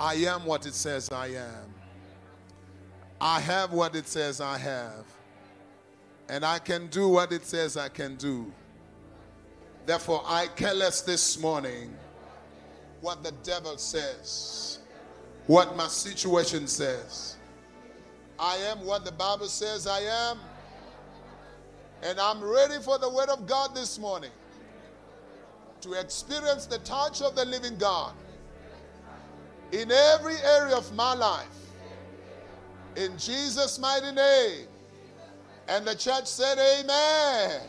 [0.00, 1.74] I am what it says I am.
[3.20, 5.04] I have what it says I have.
[6.28, 8.50] And I can do what it says I can do.
[9.86, 11.94] Therefore, I care less this morning
[13.02, 14.78] what the devil says,
[15.46, 17.36] what my situation says.
[18.38, 20.38] I am what the Bible says I am.
[22.02, 24.30] And I'm ready for the word of God this morning
[25.84, 28.14] to experience the touch of the living God
[29.70, 31.46] in every area of my life.
[32.96, 34.66] In Jesus' mighty name.
[35.68, 37.60] And the church said, Amen.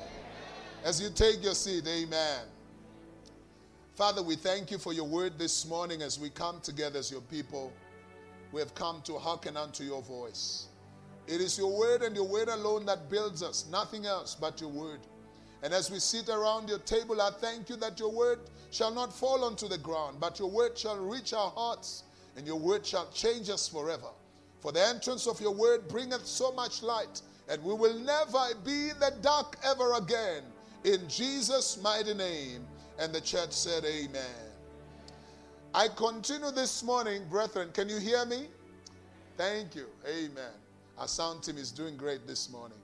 [0.85, 2.39] As you take your seat, Amen.
[3.95, 7.21] Father, we thank you for your word this morning as we come together as your
[7.21, 7.73] people.
[8.53, 10.67] We have come to hearken unto your voice.
[11.27, 14.69] It is your word and your word alone that builds us, nothing else but your
[14.69, 14.99] word.
[15.63, 18.39] And as we sit around your table, I thank you that your word
[18.71, 22.03] shall not fall onto the ground, but your word shall reach our hearts,
[22.37, 24.09] and your word shall change us forever.
[24.59, 28.89] For the entrance of your word bringeth so much light, and we will never be
[28.89, 30.43] in the dark ever again.
[30.83, 32.65] In Jesus' mighty name.
[32.97, 34.23] And the church said, Amen.
[35.73, 37.69] I continue this morning, brethren.
[37.73, 38.47] Can you hear me?
[39.35, 39.87] Thank you.
[40.07, 40.53] Amen.
[40.97, 42.77] Our sound team is doing great this morning.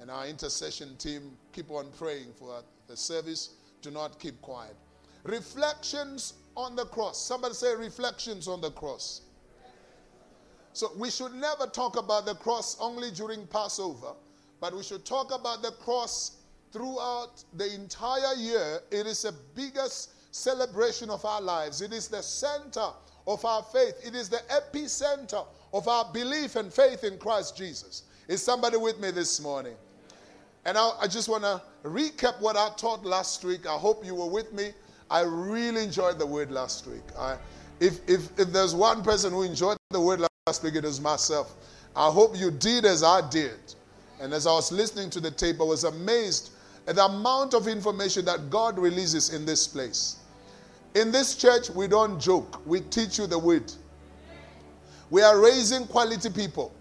[0.00, 3.50] And our intercession team, keep on praying for the service.
[3.82, 4.74] Do not keep quiet.
[5.24, 7.22] Reflections on the cross.
[7.22, 9.22] Somebody say, Reflections on the cross.
[10.72, 14.12] So we should never talk about the cross only during Passover,
[14.60, 16.38] but we should talk about the cross
[16.72, 18.80] throughout the entire year.
[18.90, 22.90] It is the biggest celebration of our lives, it is the center
[23.26, 28.04] of our faith, it is the epicenter of our belief and faith in Christ Jesus.
[28.28, 29.74] Is somebody with me this morning?
[30.64, 33.66] And I, I just want to recap what I taught last week.
[33.66, 34.72] I hope you were with me.
[35.10, 37.02] I really enjoyed the word last week.
[37.18, 37.36] I,
[37.80, 41.54] if, if, if there's one person who enjoyed the word last week, it is myself.
[41.96, 43.58] I hope you did as I did.
[44.20, 46.50] And as I was listening to the tape, I was amazed
[46.86, 50.16] at the amount of information that God releases in this place.
[50.94, 53.72] In this church, we don't joke, we teach you the word.
[55.08, 56.72] We are raising quality people.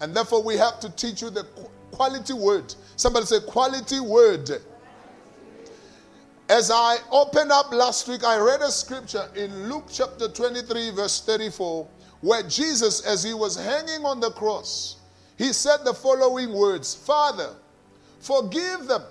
[0.00, 1.46] And therefore, we have to teach you the
[1.92, 2.74] quality word.
[2.96, 4.50] Somebody say, quality word.
[6.48, 11.24] As I opened up last week, I read a scripture in Luke chapter 23, verse
[11.24, 11.88] 34,
[12.20, 14.96] where Jesus, as he was hanging on the cross,
[15.38, 17.54] he said the following words Father,
[18.20, 19.02] forgive them,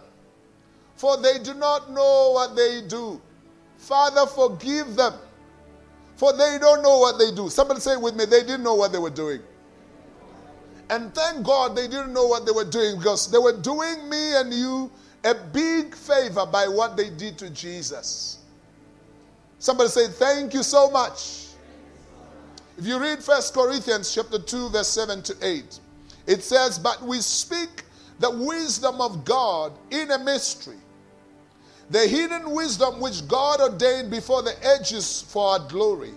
[0.96, 3.20] for they do not know what they do.
[3.78, 5.14] Father, forgive them,
[6.18, 7.50] for they don't know what they do.
[7.50, 9.42] Somebody say with me, they didn't know what they were doing.
[10.92, 14.36] And thank God they didn't know what they were doing because they were doing me
[14.36, 14.92] and you
[15.24, 18.40] a big favor by what they did to Jesus.
[19.58, 21.46] Somebody say, Thank you so much.
[22.78, 25.80] If you read First Corinthians chapter 2, verse 7 to 8,
[26.28, 27.84] it says, But we speak
[28.20, 30.78] the wisdom of God in a mystery,
[31.90, 36.14] the hidden wisdom which God ordained before the ages for our glory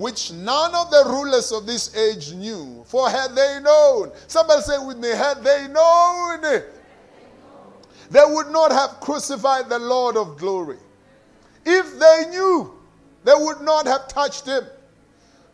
[0.00, 2.82] which none of the rulers of this age knew.
[2.86, 6.40] For had they known, somebody say with me, had they known,
[8.10, 10.78] they would not have crucified the Lord of glory.
[11.66, 12.72] If they knew,
[13.24, 14.64] they would not have touched him.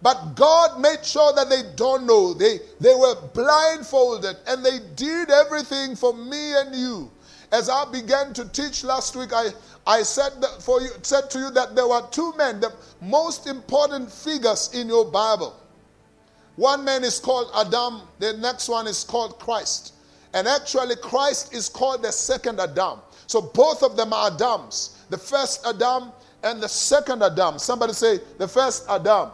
[0.01, 2.33] But God made sure that they don't know.
[2.33, 7.11] They, they were blindfolded and they did everything for me and you.
[7.51, 9.49] As I began to teach last week, I,
[9.87, 14.11] I said for you said to you that there were two men, the most important
[14.11, 15.55] figures in your Bible.
[16.57, 19.95] One man is called Adam, the next one is called Christ.
[20.33, 23.01] And actually, Christ is called the second Adam.
[23.27, 24.99] So both of them are Adams.
[25.09, 27.59] The first Adam and the second Adam.
[27.59, 29.31] Somebody say, the first Adam.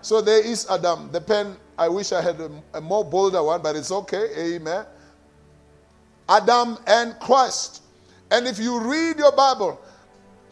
[0.00, 1.10] So there is Adam.
[1.12, 4.54] The pen, I wish I had a, a more bolder one, but it's okay.
[4.54, 4.84] Amen.
[6.28, 7.82] Adam and Christ.
[8.34, 9.80] And if you read your Bible,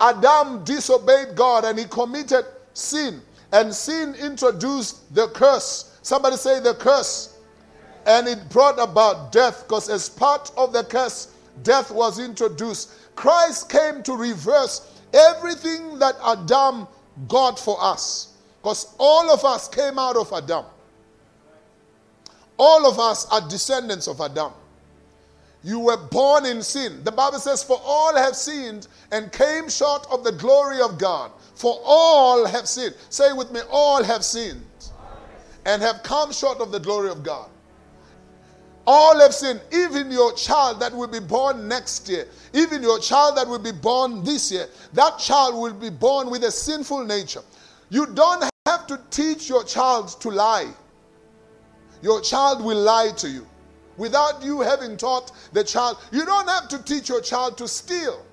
[0.00, 2.44] Adam disobeyed God and he committed
[2.74, 3.20] sin.
[3.52, 5.98] And sin introduced the curse.
[6.02, 7.40] Somebody say the curse.
[8.06, 11.34] And it brought about death because, as part of the curse,
[11.64, 12.92] death was introduced.
[13.16, 16.86] Christ came to reverse everything that Adam
[17.26, 18.34] got for us.
[18.60, 20.66] Because all of us came out of Adam.
[22.58, 24.52] All of us are descendants of Adam.
[25.64, 27.04] You were born in sin.
[27.04, 31.30] The Bible says, For all have sinned and came short of the glory of God.
[31.54, 32.96] For all have sinned.
[33.10, 34.64] Say with me, all have sinned
[35.64, 37.48] and have come short of the glory of God.
[38.86, 39.60] All have sinned.
[39.72, 43.70] Even your child that will be born next year, even your child that will be
[43.70, 47.42] born this year, that child will be born with a sinful nature.
[47.90, 50.72] You don't have to teach your child to lie.
[52.02, 53.46] Your child will lie to you.
[53.96, 58.24] Without you having taught the child, you don't have to teach your child to steal.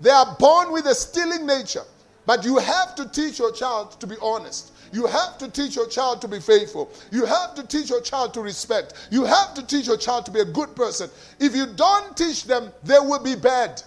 [0.00, 1.84] They are born with a stealing nature.
[2.26, 4.72] But you have to teach your child to be honest.
[4.92, 6.90] You have to teach your child to be faithful.
[7.10, 9.08] You have to teach your child to respect.
[9.10, 11.10] You have to teach your child to be a good person.
[11.38, 13.82] If you don't teach them, they will be bad.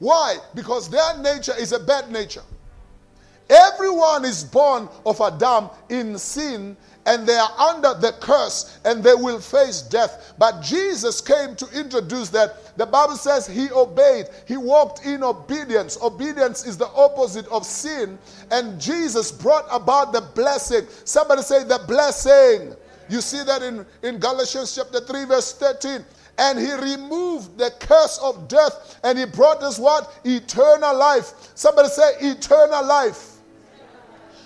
[0.00, 0.38] Why?
[0.54, 2.42] Because their nature is a bad nature.
[3.48, 9.14] Everyone is born of Adam in sin and they are under the curse and they
[9.14, 10.34] will face death.
[10.38, 12.76] But Jesus came to introduce that.
[12.76, 15.98] The Bible says he obeyed, he walked in obedience.
[16.02, 18.18] Obedience is the opposite of sin,
[18.50, 20.86] and Jesus brought about the blessing.
[21.04, 22.74] Somebody say, the blessing.
[23.08, 26.04] You see that in, in Galatians chapter 3, verse 13
[26.36, 30.20] and he removed the curse of death and he brought us what?
[30.24, 31.32] Eternal life.
[31.54, 33.34] Somebody say eternal life.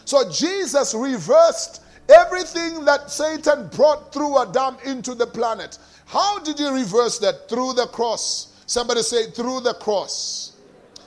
[0.05, 5.79] So Jesus reversed Everything that Satan brought through Adam into the planet.
[6.07, 7.49] How did he reverse that?
[7.49, 8.63] Through the cross.
[8.67, 10.53] Somebody say, through the cross.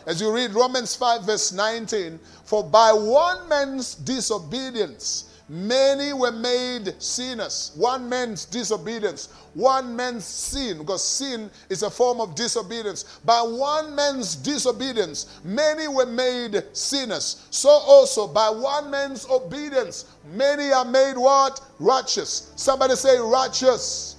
[0.06, 6.95] As you read Romans 5, verse 19, for by one man's disobedience, Many were made
[7.03, 7.74] sinners.
[7.75, 13.19] One man's disobedience, one man's sin, because sin is a form of disobedience.
[13.25, 17.45] By one man's disobedience, many were made sinners.
[17.50, 21.59] So also by one man's obedience, many are made what?
[21.80, 22.54] Righteous.
[22.56, 24.15] Somebody say righteous.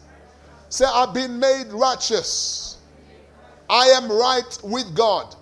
[0.69, 2.77] Say, I've been made righteous.
[3.71, 5.35] I am right with God.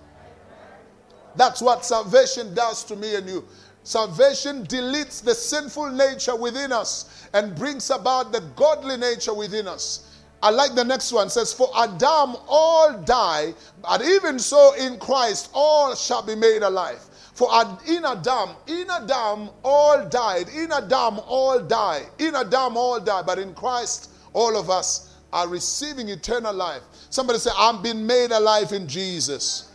[1.35, 3.45] That's what salvation does to me and you.
[3.83, 10.07] Salvation deletes the sinful nature within us and brings about the godly nature within us.
[10.43, 11.27] I like the next one.
[11.27, 16.63] It says, For Adam all die, but even so in Christ all shall be made
[16.63, 17.01] alive.
[17.33, 17.49] For
[17.87, 23.39] in Adam, in Adam all died, in Adam all die, in Adam all die, but
[23.39, 26.81] in Christ all of us are receiving eternal life.
[27.09, 29.70] Somebody say, I'm being made alive in Jesus.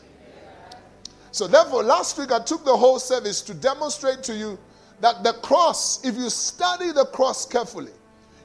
[1.36, 4.58] So, therefore, last week I took the whole service to demonstrate to you
[5.02, 7.92] that the cross, if you study the cross carefully,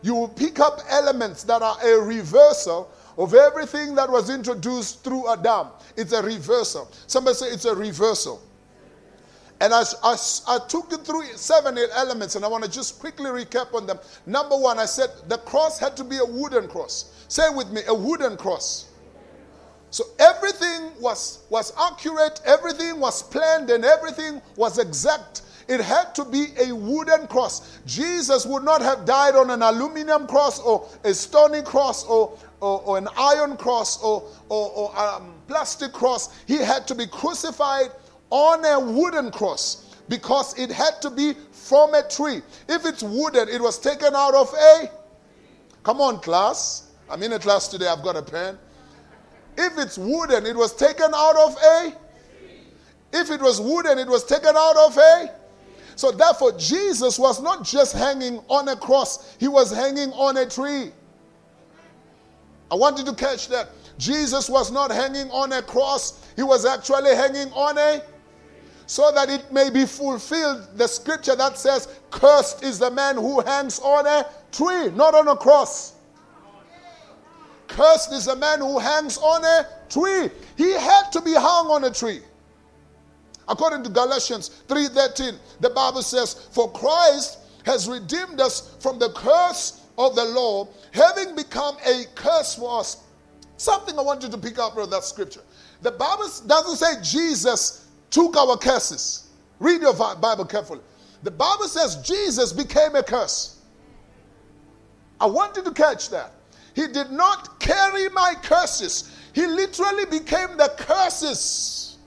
[0.02, 5.32] you will pick up elements that are a reversal of everything that was introduced through
[5.32, 5.70] Adam.
[5.96, 6.92] It's a reversal.
[7.08, 8.42] Somebody say it's a reversal.
[9.62, 10.18] And I, I,
[10.50, 14.00] I took you through seven elements, and I want to just quickly recap on them.
[14.26, 17.26] Number one, I said the cross had to be a wooden cross.
[17.30, 18.91] Say with me, a wooden cross.
[19.92, 25.42] So everything was, was accurate, everything was planned, and everything was exact.
[25.68, 27.80] It had to be a wooden cross.
[27.86, 32.82] Jesus would not have died on an aluminum cross or a stony cross or, or,
[32.82, 36.38] or an iron cross or, or, or um, plastic cross.
[36.46, 37.92] He had to be crucified
[38.30, 42.42] on a wooden cross because it had to be from a tree.
[42.68, 44.90] If it's wooden, it was taken out of a.
[45.84, 46.92] Come on, class.
[47.10, 48.58] I'm in a class today, I've got a pen.
[49.58, 51.94] If it's wooden, it was taken out of a.
[53.14, 55.32] If it was wooden, it was taken out of a.
[55.96, 60.46] So therefore, Jesus was not just hanging on a cross, he was hanging on a
[60.46, 60.92] tree.
[62.72, 63.70] I want you to catch that.
[63.98, 68.02] Jesus was not hanging on a cross, he was actually hanging on a
[68.92, 73.40] so that it may be fulfilled the scripture that says, Cursed is the man who
[73.40, 75.94] hangs on a tree, not on a cross.
[77.72, 80.30] Cursed is the man who hangs on a tree.
[80.58, 82.22] He had to be hung on a tree.
[83.48, 89.74] According to Galatians 3:13, the Bible says, "For Christ has redeemed us from the curse
[89.98, 92.98] of the law, having become a curse for us."
[93.58, 95.44] Something I want you to pick up from that scripture.
[95.82, 99.24] The Bible doesn't say Jesus took our curses.
[99.60, 100.82] Read your Bible carefully.
[101.24, 103.56] The Bible says Jesus became a curse.
[105.20, 106.34] I want you to catch that.
[106.74, 109.12] He did not carry my curses.
[109.34, 111.98] He literally became the curses.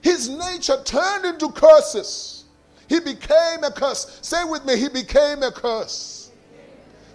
[0.00, 2.44] His nature turned into curses.
[2.88, 4.18] He became a curse.
[4.22, 6.30] Say with me, he became a curse.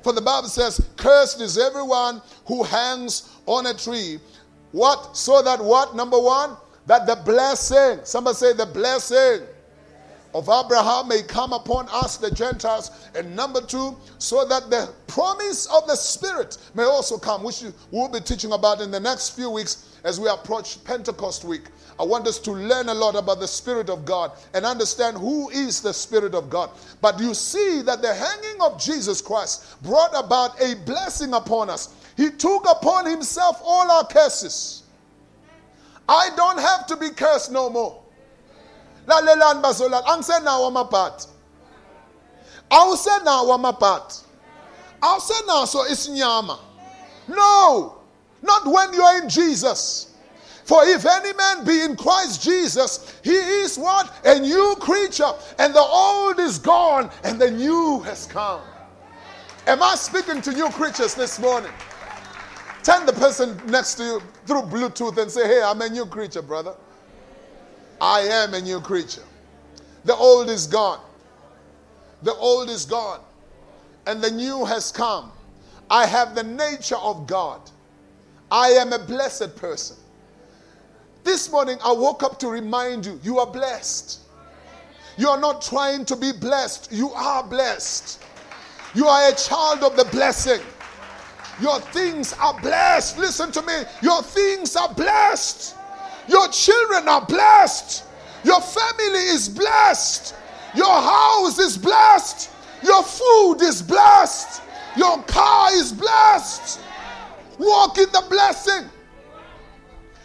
[0.01, 4.19] For the Bible says, Cursed is everyone who hangs on a tree.
[4.71, 5.17] What?
[5.17, 5.95] So that what?
[5.95, 9.45] Number one, that the blessing, somebody say the blessing
[10.33, 12.91] of Abraham may come upon us, the Gentiles.
[13.15, 18.09] And number two, so that the promise of the Spirit may also come, which we'll
[18.09, 19.87] be teaching about in the next few weeks.
[20.07, 21.63] as we approach Pentecost week.
[21.99, 25.49] I want us to learn a lot about the Spirit of God and understand who
[25.49, 26.69] is the Spirit of God.
[27.01, 31.93] But you see that the hanging of Jesus Christ brought about a blessing upon us.
[32.15, 34.83] He took upon himself all our curses.
[36.07, 38.01] I don't have to be cursed no more.
[39.07, 41.27] Lalelani bazolala angisenawo amabhati
[42.69, 44.17] awusenawo amabhati
[45.01, 46.59] awusenaso isinyama
[47.27, 47.93] no.
[48.41, 50.13] Not when you're in jesus.
[50.63, 54.11] For if any man be in christ jesus he is what?
[54.25, 55.31] A new creature.
[55.59, 58.61] And the old is gone and the new has come.
[59.65, 61.71] Am i speaking to new creatures this morning?
[62.83, 66.41] Turn the person next to you through Bluetooth and say, Hey, I'm a new creature,
[66.41, 66.73] brother.
[67.99, 69.23] I am a new creature.
[70.05, 70.99] The old is gone.
[72.23, 73.21] The old is gone.
[74.05, 75.31] And the new has come.
[75.89, 77.61] I have the nature of God.
[78.51, 79.97] I am a blessed person.
[81.23, 84.21] This morning, I woke up to remind you you are blessed.
[85.17, 88.23] You are not trying to be blessed, you are blessed.
[88.93, 90.61] You are a child of the blessing.
[91.61, 93.17] Your things are blessed.
[93.17, 93.73] Listen to me.
[94.01, 95.75] Your things are blessed.
[96.27, 98.03] Your children are blessed.
[98.43, 100.35] Your family is blessed.
[100.75, 102.51] Your house is blessed.
[102.83, 104.61] Your food is blessed.
[104.95, 106.79] Your car is blessed.
[107.57, 108.89] Walk in the blessing.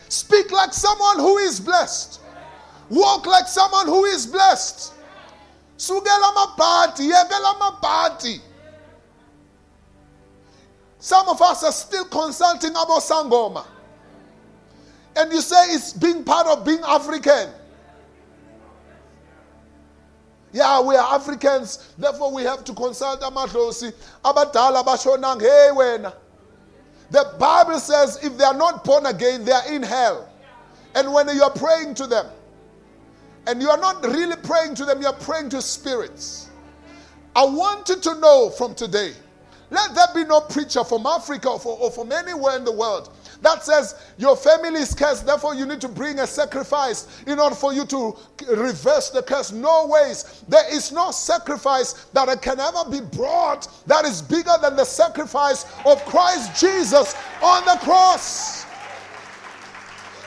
[0.09, 2.21] Speak like someone who is blessed.
[2.91, 4.93] Walk like someone who is blessed.
[5.79, 8.41] Sugela mabhati, yekela mabhati.
[10.99, 13.65] Some of us are still consulting about Sangoma.
[15.17, 17.51] And you say it's being part of being African.
[20.53, 23.93] Yeah, we are Africans, therefore we have to consult amadlosi.
[25.41, 26.11] Hey.
[27.11, 30.29] The Bible says if they are not born again, they are in hell.
[30.95, 32.27] And when you are praying to them,
[33.47, 36.51] and you are not really praying to them, you are praying to spirits.
[37.35, 39.15] I want you to know from today
[39.73, 43.11] let there be no preacher from Africa or from anywhere in the world
[43.43, 47.55] that says your family is cursed, therefore you need to bring a sacrifice in order
[47.55, 48.17] for you to
[48.49, 49.53] reverse the curse.
[49.53, 50.45] No ways.
[50.49, 55.67] There is no sacrifice that can ever be brought that is bigger than the sacrifice
[55.85, 58.65] of Christ Jesus on the cross.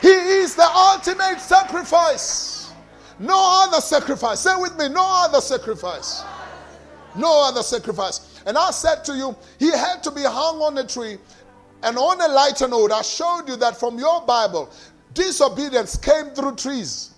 [0.01, 2.71] He is the ultimate sacrifice.
[3.17, 4.41] No other sacrifice.
[4.41, 6.23] Say with me, no other sacrifice.
[7.15, 8.41] No other sacrifice.
[8.45, 11.17] And I said to you, he had to be hung on a tree.
[11.83, 14.71] And on a lighter note, I showed you that from your Bible,
[15.13, 17.11] disobedience came through trees.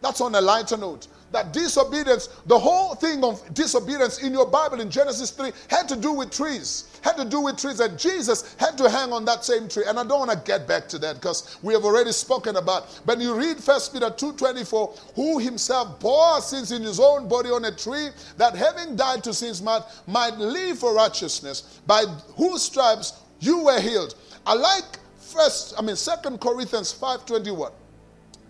[0.00, 4.80] That's on a lighter note that disobedience, the whole thing of disobedience in your Bible
[4.80, 6.84] in Genesis 3 had to do with trees.
[7.02, 9.82] Had to do with trees, and Jesus had to hang on that same tree.
[9.86, 13.00] And I don't want to get back to that because we have already spoken about.
[13.04, 17.64] But you read First Peter 2:24, who himself bore sins in his own body on
[17.64, 22.04] a tree, that having died to sins might, might live for righteousness, by
[22.36, 24.14] whose stripes you were healed.
[24.46, 24.84] I like
[25.18, 27.72] first, I mean, Second Corinthians 5:21.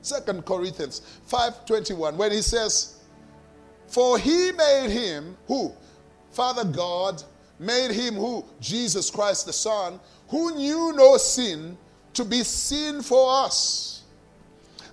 [0.02, 2.96] Second Corinthians 5:21 when he says
[3.86, 5.72] for he made him who
[6.32, 7.22] Father God
[7.58, 11.78] made him who Jesus Christ the Son who knew no sin
[12.14, 14.02] to be sin for us.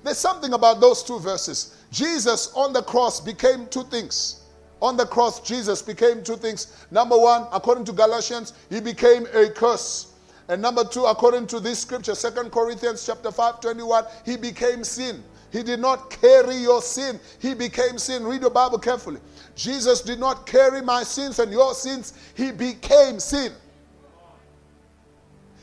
[0.04, 1.76] There's something about those two verses.
[1.92, 4.39] Jesus on the cross became two things.
[4.82, 6.86] On the cross, Jesus became two things.
[6.92, 10.10] Number one, according to Galatians, he became a curse
[10.50, 15.24] and number two, according to this scripture, Second Corinthians chapter 5, 21, he became sin.
[15.52, 17.20] He did not carry your sin.
[17.40, 18.24] He became sin.
[18.24, 19.20] Read your Bible carefully.
[19.56, 22.14] Jesus did not carry my sins and your sins.
[22.36, 23.52] He became sin.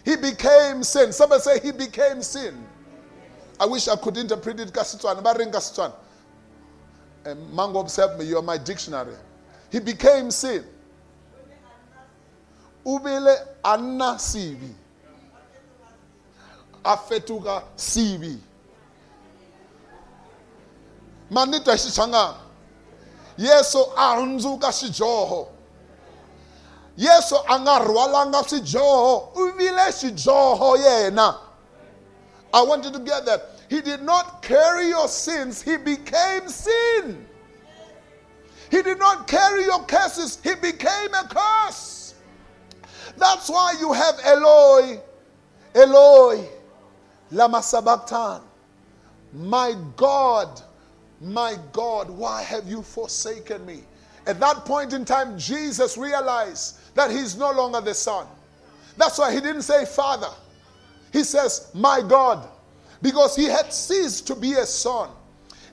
[0.04, 1.12] He became sin.
[1.12, 2.64] Somebody say he became sin.
[3.58, 4.72] I wish I could interpret it
[7.26, 7.34] kasitswana.
[7.34, 7.52] Baring kasitswana.
[7.52, 8.24] Mango observe me.
[8.24, 9.14] You are my dictionary.
[9.70, 10.64] He became sin
[12.86, 14.74] ubile anna sibi
[16.84, 18.38] afetuka sibi
[21.30, 22.34] manito xichangana
[23.38, 25.48] yesu a hundzuka xidyoho
[26.96, 28.42] yesu a nga rhwalanga
[29.92, 31.34] xidyoho yena
[32.52, 37.26] i want you to get that he did not carry your sins he became sin
[38.70, 41.96] he did not carry your curses he became a curse
[43.16, 44.98] that's why you have Eloi,
[45.74, 46.48] Eloi,
[47.30, 48.44] lama sabachthani.
[49.32, 50.60] My God,
[51.20, 53.82] my God, why have you forsaken me?
[54.26, 58.26] At that point in time, Jesus realized that he's no longer the son.
[58.96, 60.30] That's why he didn't say father.
[61.12, 62.48] He says, My God,
[63.02, 65.10] because he had ceased to be a son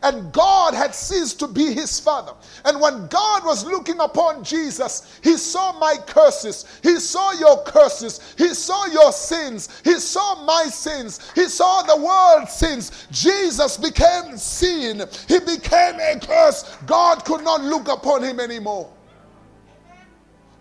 [0.04, 2.34] and God had ceased to be his father.
[2.66, 8.36] And when God was looking upon Jesus, he saw my curses, he saw your curses,
[8.38, 13.08] he saw your sins, he saw my sins, he saw the world's sins.
[13.12, 16.78] Jesus became sin, he became a curse.
[16.86, 18.92] God could not look upon him anymore.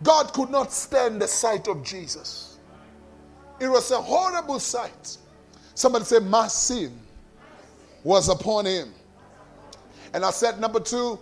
[0.05, 2.59] God could not stand the sight of Jesus.
[3.61, 5.19] It was a horrible sight.
[5.83, 6.97] Somebody said, My sin
[8.05, 8.95] was upon him.
[10.15, 11.19] And I said, number two,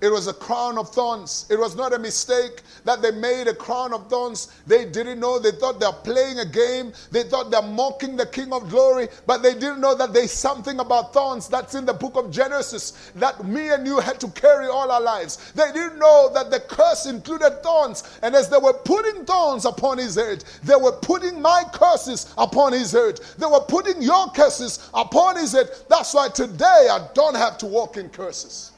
[0.00, 1.46] it was a crown of thorns.
[1.50, 4.48] It was not a mistake that they made a crown of thorns.
[4.66, 5.38] They didn't know.
[5.38, 6.92] They thought they're playing a game.
[7.10, 10.80] They thought they're mocking the King of Glory, but they didn't know that there's something
[10.80, 14.68] about thorns that's in the book of Genesis that me and you had to carry
[14.68, 15.52] all our lives.
[15.52, 18.18] They didn't know that the curse included thorns.
[18.22, 22.72] And as they were putting thorns upon his head, they were putting my curses upon
[22.72, 23.20] his head.
[23.36, 25.68] They were putting your curses upon his head.
[25.88, 28.72] That's why today I don't have to walk in curses.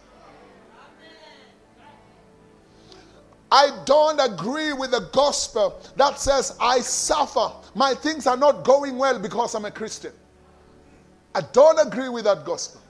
[3.52, 7.52] I don't agree with the gospel that says I suffer.
[7.75, 10.12] My things are not going well because I'm a Christian.
[11.35, 12.80] I don't agree with that gospel.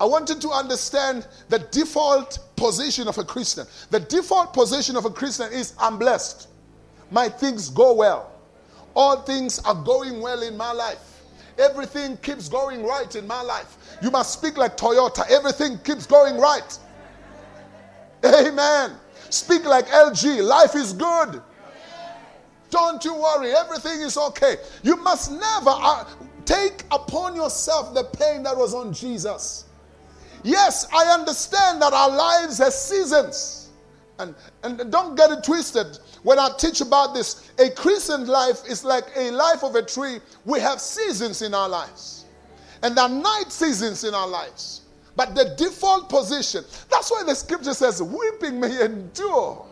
[0.00, 3.66] I want you to understand the default position of a Christian.
[3.90, 6.46] The default position of a Christian is I'm blessed.
[7.10, 8.30] My things go well.
[8.94, 11.20] All things are going well in my life.
[11.58, 13.76] Everything keeps going right in my life.
[14.02, 15.28] You must speak like Toyota.
[15.28, 16.78] Everything keeps going right.
[18.24, 18.98] Amen.
[19.32, 20.46] Speak like LG.
[20.46, 21.40] Life is good.
[22.68, 23.52] Don't you worry.
[23.54, 24.56] Everything is okay.
[24.82, 26.04] You must never uh,
[26.44, 29.64] take upon yourself the pain that was on Jesus.
[30.42, 33.70] Yes, I understand that our lives have seasons.
[34.18, 34.34] And,
[34.64, 35.98] and don't get it twisted.
[36.24, 40.20] When I teach about this, a Christian life is like a life of a tree.
[40.44, 42.26] We have seasons in our lives.
[42.82, 44.81] And there are night seasons in our lives.
[45.14, 49.66] But the default position, that's why the scripture says, weeping may endure.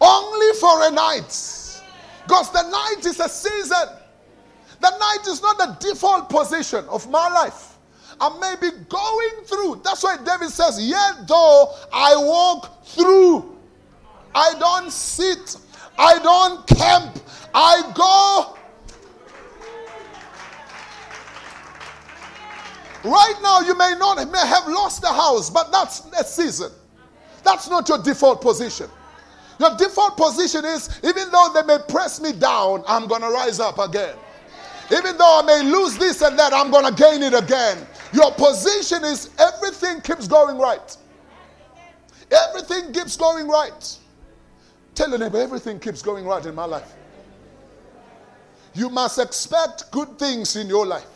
[0.00, 1.82] Only for a night.
[2.26, 3.88] Because the night is a season.
[4.80, 7.78] The night is not the default position of my life.
[8.20, 9.82] I may be going through.
[9.84, 13.58] That's why David says, Yet though I walk through,
[14.34, 15.56] I don't sit,
[15.98, 17.18] I don't camp,
[17.54, 18.58] I go
[23.04, 26.72] Right now, you may not may have lost the house, but that's a season.
[27.44, 28.88] That's not your default position.
[29.60, 33.60] Your default position is even though they may press me down, I'm going to rise
[33.60, 34.16] up again.
[34.90, 37.86] Even though I may lose this and that, I'm going to gain it again.
[38.12, 40.96] Your position is everything keeps going right.
[42.48, 43.98] Everything keeps going right.
[44.94, 46.92] Tell your neighbor, everything keeps going right in my life.
[48.74, 51.06] You must expect good things in your life.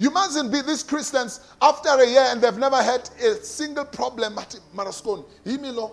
[0.00, 4.38] You mustn't be these Christians after a year and they've never had a single problem
[4.38, 5.26] at Maraskon.
[5.44, 5.92] Himilo.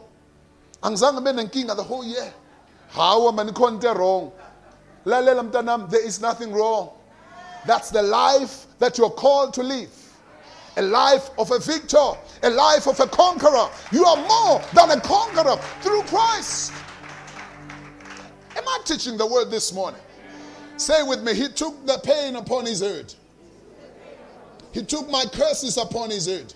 [0.81, 2.33] Angzange benenkinga the whole year.
[2.87, 4.31] How am I wrong?
[5.03, 6.91] There is nothing wrong.
[7.65, 9.91] That's the life that you're called to live.
[10.77, 12.11] A life of a victor,
[12.43, 13.69] a life of a conqueror.
[13.91, 16.71] You are more than a conqueror through Christ.
[18.55, 19.99] Am I teaching the word this morning?
[20.77, 23.13] Say with me, He took the pain upon His head.
[24.73, 26.53] He took my curses upon his head.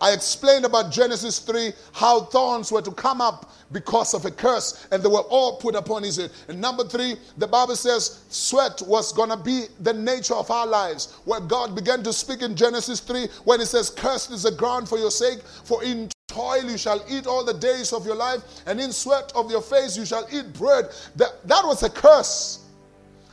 [0.00, 4.86] I explained about Genesis 3 how thorns were to come up because of a curse
[4.90, 6.30] and they were all put upon his head.
[6.48, 10.66] And number three, the Bible says sweat was going to be the nature of our
[10.66, 11.14] lives.
[11.24, 14.88] Where God began to speak in Genesis 3 when he says, Cursed is the ground
[14.88, 18.42] for your sake, for in toil you shall eat all the days of your life,
[18.66, 20.86] and in sweat of your face you shall eat bread.
[21.16, 22.60] That, that was a curse.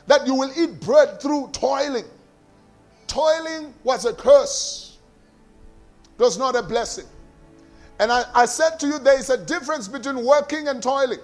[0.06, 2.04] That you will eat bread through toiling.
[3.12, 4.96] Toiling was a curse,
[6.18, 7.04] it was not a blessing.
[8.00, 11.18] And I, I said to you, there is a difference between working and toiling.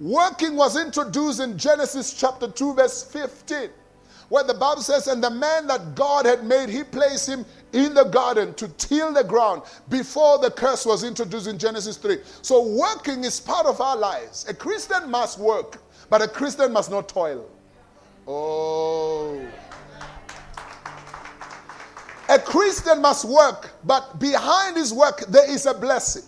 [0.00, 3.70] Working was introduced in Genesis chapter 2, verse 15,
[4.28, 7.94] where the Bible says, And the man that God had made, he placed him in
[7.94, 12.18] the garden to till the ground before the curse was introduced in Genesis 3.
[12.42, 14.44] So, working is part of our lives.
[14.48, 17.48] A Christian must work, but a Christian must not toil.
[18.26, 19.40] Oh.
[22.36, 26.22] A Christian must work, but behind his work, there is a blessing.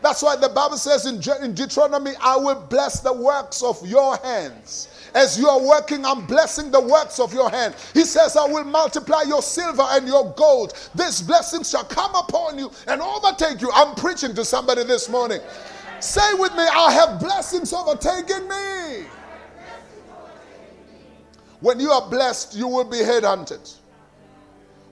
[0.00, 4.16] That's why the Bible says in, in Deuteronomy, I will bless the works of your
[4.16, 4.88] hands.
[5.14, 7.74] As you are working, I'm blessing the works of your hand.
[7.92, 10.72] He says, I will multiply your silver and your gold.
[10.94, 13.70] This blessing shall come upon you and overtake you.
[13.74, 15.40] I'm preaching to somebody this morning.
[16.00, 19.04] Say with me, I have blessings overtaking me.
[21.60, 23.81] When you are blessed, you will be headhunted.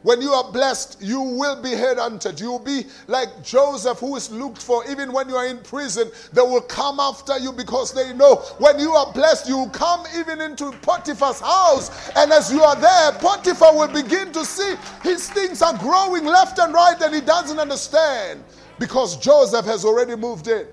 [0.03, 2.41] When you are blessed, you will be headhunted.
[2.41, 4.83] You will be like Joseph, who is looked for.
[4.91, 8.79] Even when you are in prison, they will come after you because they know when
[8.79, 12.11] you are blessed, you will come even into Potiphar's house.
[12.17, 16.59] And as you are there, Potiphar will begin to see his things are growing left
[16.59, 18.43] and right, and he doesn't understand
[18.79, 20.67] because Joseph has already moved in.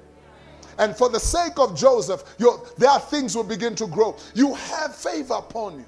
[0.79, 4.15] And for the sake of Joseph, your, their things will begin to grow.
[4.35, 5.85] You have favor upon you.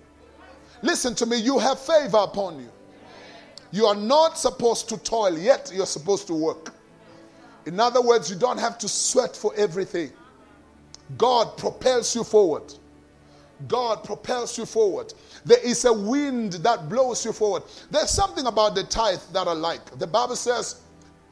[0.81, 2.69] Listen to me, you have favor upon you.
[3.71, 6.73] You are not supposed to toil, yet you're supposed to work.
[7.65, 10.11] In other words, you don't have to sweat for everything.
[11.17, 12.73] God propels you forward.
[13.67, 15.13] God propels you forward.
[15.45, 17.63] There is a wind that blows you forward.
[17.91, 19.97] There's something about the tithe that I like.
[19.99, 20.81] The Bible says,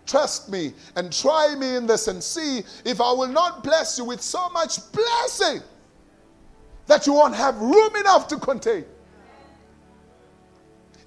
[0.06, 4.06] Trust me and try me in this and see if I will not bless you
[4.06, 5.62] with so much blessing
[6.86, 8.86] that you won't have room enough to contain.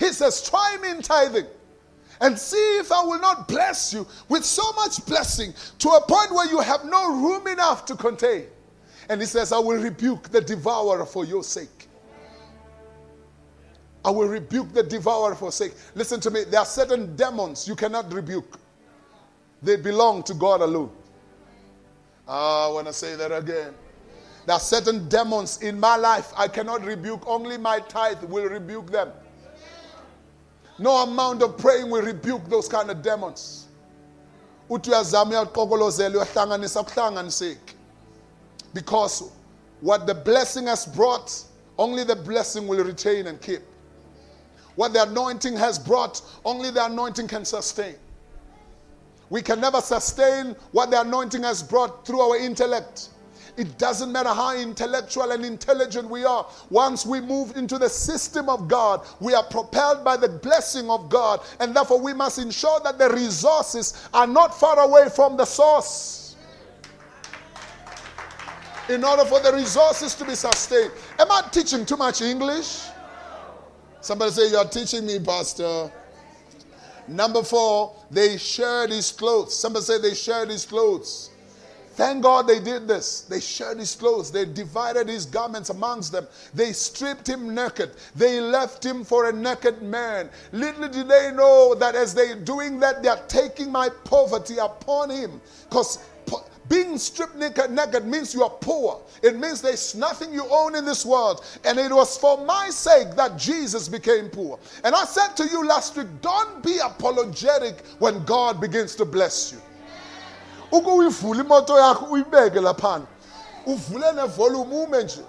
[0.01, 1.47] He says, Try me in tithing
[2.23, 6.33] and see if I will not bless you with so much blessing to a point
[6.33, 8.47] where you have no room enough to contain.
[9.11, 11.89] And he says, I will rebuke the devourer for your sake.
[14.03, 15.75] I will rebuke the devourer for sake.
[15.95, 18.59] Listen to me, there are certain demons you cannot rebuke.
[19.63, 20.91] They belong to God alone.
[22.27, 23.75] Ah, I want to say that again.
[24.47, 27.23] There are certain demons in my life I cannot rebuke.
[27.27, 29.11] Only my tithe will rebuke them.
[30.81, 33.67] No amount of praying will rebuke those kind of demons.
[38.73, 39.23] Because
[39.83, 41.45] what the blessing has brought,
[41.77, 43.61] only the blessing will retain and keep.
[44.77, 47.97] What the anointing has brought, only the anointing can sustain.
[49.29, 53.11] We can never sustain what the anointing has brought through our intellect.
[53.61, 56.47] It doesn't matter how intellectual and intelligent we are.
[56.71, 61.11] Once we move into the system of God, we are propelled by the blessing of
[61.11, 61.41] God.
[61.61, 66.37] And therefore, we must ensure that the resources are not far away from the source.
[68.89, 70.93] In order for the resources to be sustained.
[71.19, 72.85] Am I teaching too much English?
[74.01, 75.93] Somebody say, You are teaching me, Pastor.
[77.07, 79.55] Number four, they shared his clothes.
[79.55, 81.29] Somebody say they shared his clothes.
[82.01, 83.21] Thank God they did this.
[83.29, 84.33] They shared his clothes.
[84.33, 86.27] They divided his garments amongst them.
[86.55, 87.91] They stripped him naked.
[88.17, 90.31] They left him for a naked man.
[90.51, 95.43] Little did they know that as they're doing that, they're taking my poverty upon him.
[95.69, 95.99] Because
[96.71, 99.03] being stripped naked, naked means you are poor.
[99.23, 101.45] It means there's nothing you own in this world.
[101.67, 104.59] And it was for my sake that Jesus became poor.
[104.85, 109.53] And I said to you last week, don't be apologetic when God begins to bless
[109.53, 109.61] you.
[110.73, 113.07] Uke uyivule imoto yakho uyibeke laphana.
[113.67, 115.25] Uvule nevolume ume nje.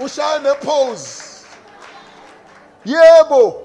[0.00, 1.22] Ushaye nepose.
[2.84, 3.62] Yebo.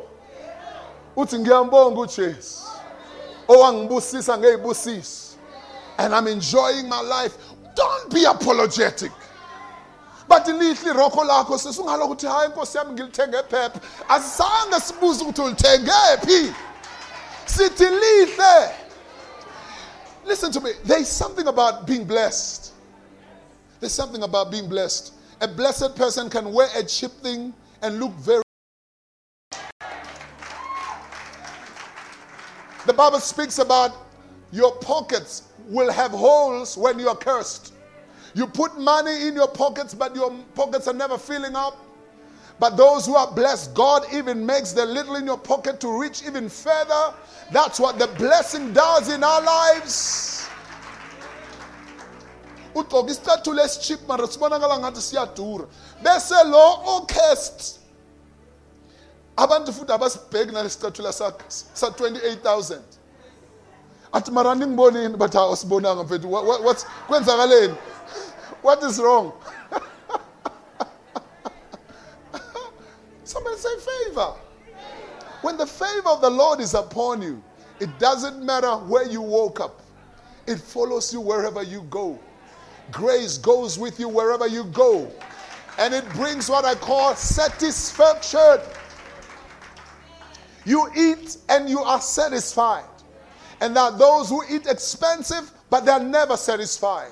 [1.16, 2.64] Uthi ngiyambonga uJesu
[3.48, 5.38] owangibusisa ngeyibusisi
[5.98, 7.38] and i'm enjoying my life.
[7.76, 9.12] Don't be apologetic.
[10.28, 15.92] But lihle irokho lakho sesungalo ukuthi hayi inkosi yami ngilithenge ephepha asizange sibuze ukuthi ulithenge
[16.26, 16.54] phi.
[20.26, 22.74] Listen to me there's something about being blessed
[23.80, 28.14] there's something about being blessed a blessed person can wear a cheap thing and look
[28.14, 28.44] very
[32.86, 33.96] The Bible speaks about
[34.52, 37.74] your pockets will have holes when you are cursed.
[38.34, 41.78] You put money in your pockets, but your pockets are never filling up.
[42.64, 46.24] But those who are blessed, God even makes the little in your pocket to reach
[46.26, 47.14] even further.
[47.52, 50.48] That's what the blessing does in our lives.
[52.74, 55.68] ugqoka isicathulo esiship mara sibonakala ngathi siyadura
[56.04, 57.80] bese lo ocast
[59.38, 62.80] oh, abantu futhi abasibheki nalesicathulo sa-28,000
[64.14, 66.28] athi mara ningibonini bathi awusibonanga mfethu.
[67.08, 67.76] Kwenzakaleni?
[68.64, 69.34] What is wrong
[74.14, 74.34] favor.
[75.42, 77.44] When the favor of the lord is upon you
[77.80, 79.82] it doesn't matter where you woke up.
[80.48, 82.20] It follows you wherever you go.
[82.92, 85.12] Grace goes with you wherever you go.
[85.80, 88.60] And it brings what i call satisfaction.
[90.66, 92.86] You eat and you are satisfied.
[93.60, 97.12] And there are those who eat expensive, but they're never satisfied.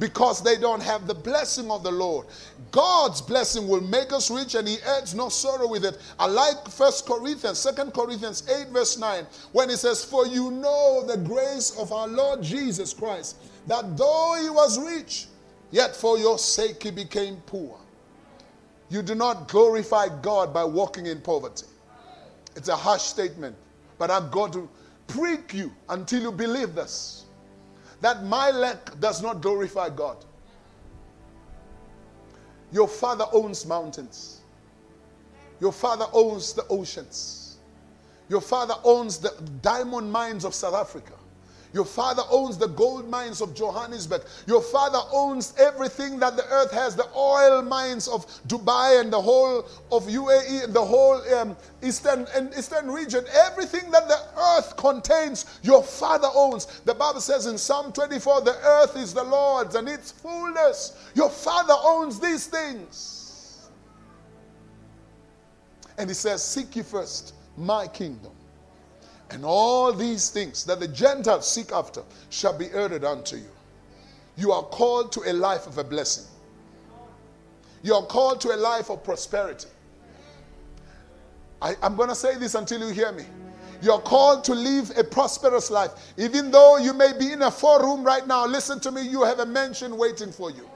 [0.00, 2.26] Because they don't have the blessing of the Lord.
[2.72, 5.98] God's blessing will make us rich and he adds no sorrow with it.
[6.18, 11.04] I like First Corinthians, Second Corinthians 8, verse 9, when he says, For you know
[11.06, 13.36] the grace of our Lord Jesus Christ,
[13.66, 15.26] that though he was rich,
[15.70, 17.78] yet for your sake he became poor.
[18.88, 21.66] You do not glorify God by walking in poverty.
[22.56, 23.54] It's a harsh statement,
[23.98, 24.68] but I've got to
[25.06, 27.19] prick you until you believe this
[28.00, 30.24] that my lack does not glorify God.
[32.72, 34.40] Your father owns mountains.
[35.60, 37.58] Your father owns the oceans.
[38.28, 41.14] Your father owns the diamond mines of South Africa.
[41.72, 44.22] Your father owns the gold mines of Johannesburg.
[44.46, 49.20] Your father owns everything that the earth has the oil mines of Dubai and the
[49.20, 49.60] whole
[49.92, 53.24] of UAE, and the whole um, eastern and eastern region.
[53.46, 56.66] Everything that the earth contains, your father owns.
[56.84, 61.10] The Bible says in Psalm 24 the earth is the Lord's and its fullness.
[61.14, 63.68] Your father owns these things.
[65.98, 68.32] And he says, Seek ye first my kingdom
[69.30, 73.50] and all these things that the Gentiles seek after shall be added unto you.
[74.36, 76.24] You are called to a life of a blessing.
[77.82, 79.68] You are called to a life of prosperity.
[81.62, 83.24] I, am going to say this until you hear me.
[83.82, 85.90] You're called to live a prosperous life.
[86.18, 89.22] Even though you may be in a four room right now, listen to me, you
[89.24, 90.68] have a mansion waiting for you.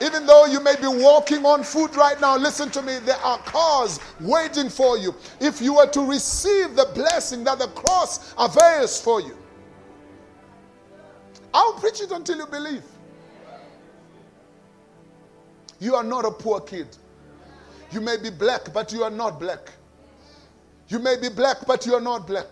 [0.00, 3.38] Even though you may be walking on foot right now, listen to me, there are
[3.38, 5.14] cars waiting for you.
[5.40, 9.36] If you were to receive the blessing that the cross avails for you,
[11.54, 12.82] I'll preach it until you believe.
[15.78, 16.88] You are not a poor kid.
[17.90, 19.70] You may be black, but you are not black.
[20.88, 22.46] You may be black, but you are not black.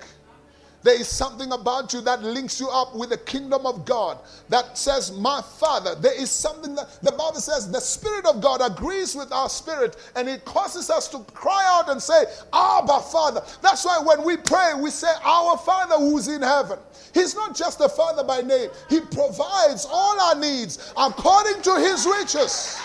[0.83, 4.79] There is something about you that links you up with the kingdom of God that
[4.79, 5.95] says, My Father.
[5.95, 9.97] There is something that the Bible says the Spirit of God agrees with our spirit
[10.16, 13.43] and it causes us to cry out and say, Abba, Father.
[13.61, 16.79] That's why when we pray, we say, Our Father who's in heaven.
[17.12, 22.07] He's not just a Father by name, He provides all our needs according to His
[22.07, 22.81] riches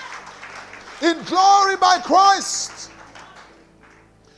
[1.01, 2.91] in glory by Christ.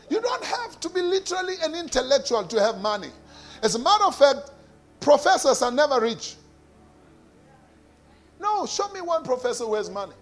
[0.09, 3.09] You don't have to be literally an intellectual to have money.
[3.63, 4.51] As a matter of fact,
[4.99, 6.35] professors are never rich.
[8.39, 10.13] No, show me one professor who has money.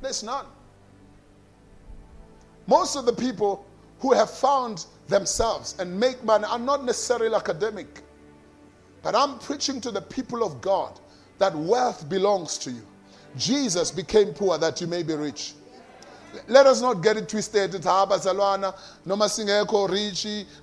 [0.00, 0.46] There's none.
[2.66, 3.66] Most of the people
[3.98, 8.02] who have found themselves and make money are not necessarily academic.
[9.02, 10.98] But I'm preaching to the people of God
[11.38, 12.86] that wealth belongs to you.
[13.36, 15.54] Jesus became poor that you may be rich.
[16.48, 17.72] Let us not get it twisted.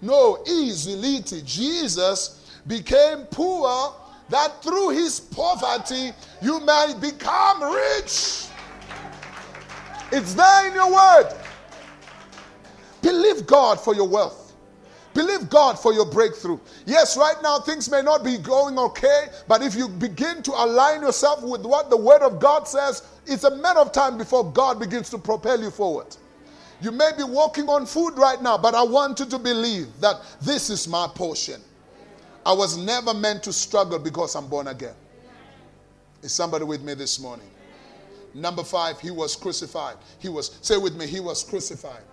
[0.02, 1.22] No, easily.
[1.22, 3.94] Jesus became poor
[4.30, 8.48] that through his poverty you may become rich.
[10.12, 11.34] It's there in your word.
[13.02, 14.47] Believe God for your wealth.
[15.18, 16.60] Believe God for your breakthrough.
[16.86, 21.02] Yes, right now things may not be going okay, but if you begin to align
[21.02, 24.80] yourself with what the Word of God says, it's a matter of time before God
[24.80, 26.16] begins to propel you forward.
[26.82, 30.18] You may be walking on food right now, but I want you to believe that
[30.40, 31.62] this is my portion.
[32.46, 34.94] I was never meant to struggle because I'm born again.
[36.22, 37.50] Is somebody with me this morning?
[38.36, 39.96] Number five, he was crucified.
[40.20, 42.04] He was, say with me, he was crucified.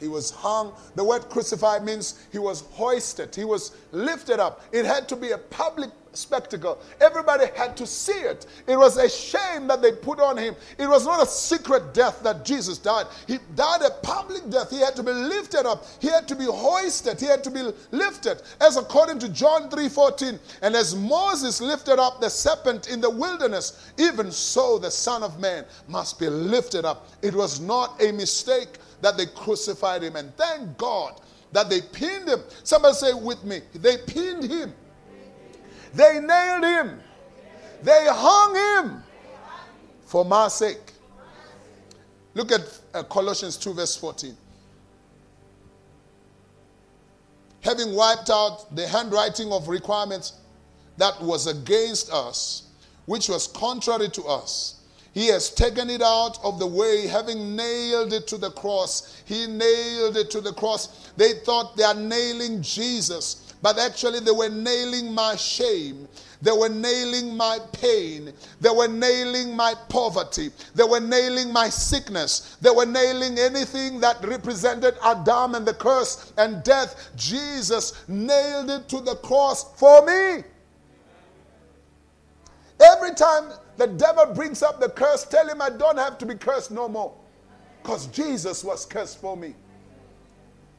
[0.00, 0.72] He was hung.
[0.94, 4.62] The word crucified means he was hoisted, he was lifted up.
[4.72, 6.78] It had to be a public spectacle.
[7.00, 8.46] Everybody had to see it.
[8.66, 10.54] It was a shame that they put on him.
[10.78, 13.06] It was not a secret death that Jesus died.
[13.26, 14.70] He died a public death.
[14.70, 15.84] He had to be lifted up.
[16.00, 17.20] He had to be hoisted.
[17.20, 18.42] He had to be lifted.
[18.60, 23.74] As according to John 3:14, and as Moses lifted up the serpent in the wilderness,
[23.98, 27.08] even so the Son of Man must be lifted up.
[27.22, 30.16] It was not a mistake that they crucified him.
[30.16, 31.20] And thank God
[31.52, 32.40] that they pinned him.
[32.62, 34.72] Somebody say with me, they pinned him.
[35.92, 37.00] They nailed him.
[37.82, 39.02] They hung him
[40.06, 40.78] for my sake.
[42.32, 42.62] Look at
[42.94, 44.34] uh, Colossians 2, verse 14.
[47.60, 50.32] Having wiped out the handwriting of requirements
[50.96, 52.68] that was against us,
[53.04, 54.80] which was contrary to us,
[55.14, 59.22] he has taken it out of the way, having nailed it to the cross.
[59.24, 61.12] He nailed it to the cross.
[61.16, 66.08] They thought they are nailing Jesus, but actually they were nailing my shame.
[66.42, 68.32] They were nailing my pain.
[68.60, 70.50] They were nailing my poverty.
[70.74, 72.56] They were nailing my sickness.
[72.60, 77.12] They were nailing anything that represented Adam and the curse and death.
[77.14, 80.42] Jesus nailed it to the cross for me.
[82.80, 86.34] Every time the devil brings up the curse, tell him I don't have to be
[86.34, 87.12] cursed no more.
[87.82, 89.54] Because Jesus was cursed for me.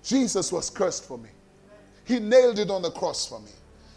[0.03, 1.29] Jesus was cursed for me.
[2.05, 3.51] He nailed it on the cross for me.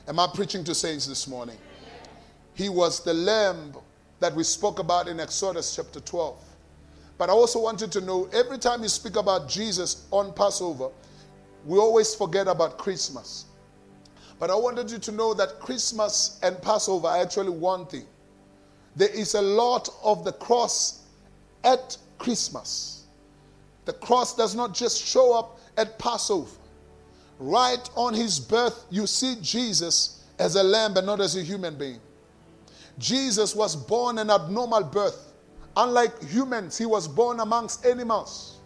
[0.08, 1.58] Am I preaching to saints this morning?
[2.54, 3.74] He was the lamb
[4.20, 6.36] that we spoke about in Exodus chapter 12.
[7.18, 10.88] But I also wanted to know every time you speak about Jesus on Passover,
[11.64, 13.46] we always forget about Christmas.
[14.38, 18.06] But I wanted you to know that Christmas and Passover are actually one thing.
[18.98, 21.04] There is a lot of the cross
[21.62, 23.04] at Christmas.
[23.84, 26.50] The cross does not just show up at Passover.
[27.38, 31.78] Right on his birth, you see Jesus as a lamb and not as a human
[31.78, 32.00] being.
[32.98, 35.32] Jesus was born an abnormal birth.
[35.76, 38.58] Unlike humans, he was born amongst animals.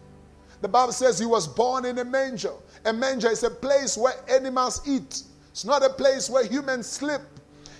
[0.62, 2.54] The Bible says he was born in a manger.
[2.86, 7.20] A manger is a place where animals eat, it's not a place where humans sleep.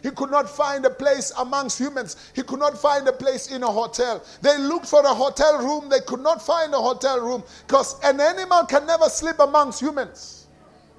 [0.03, 2.17] He could not find a place amongst humans.
[2.35, 4.23] He could not find a place in a hotel.
[4.41, 5.89] They looked for a hotel room.
[5.89, 10.47] They could not find a hotel room because an animal can never sleep amongst humans.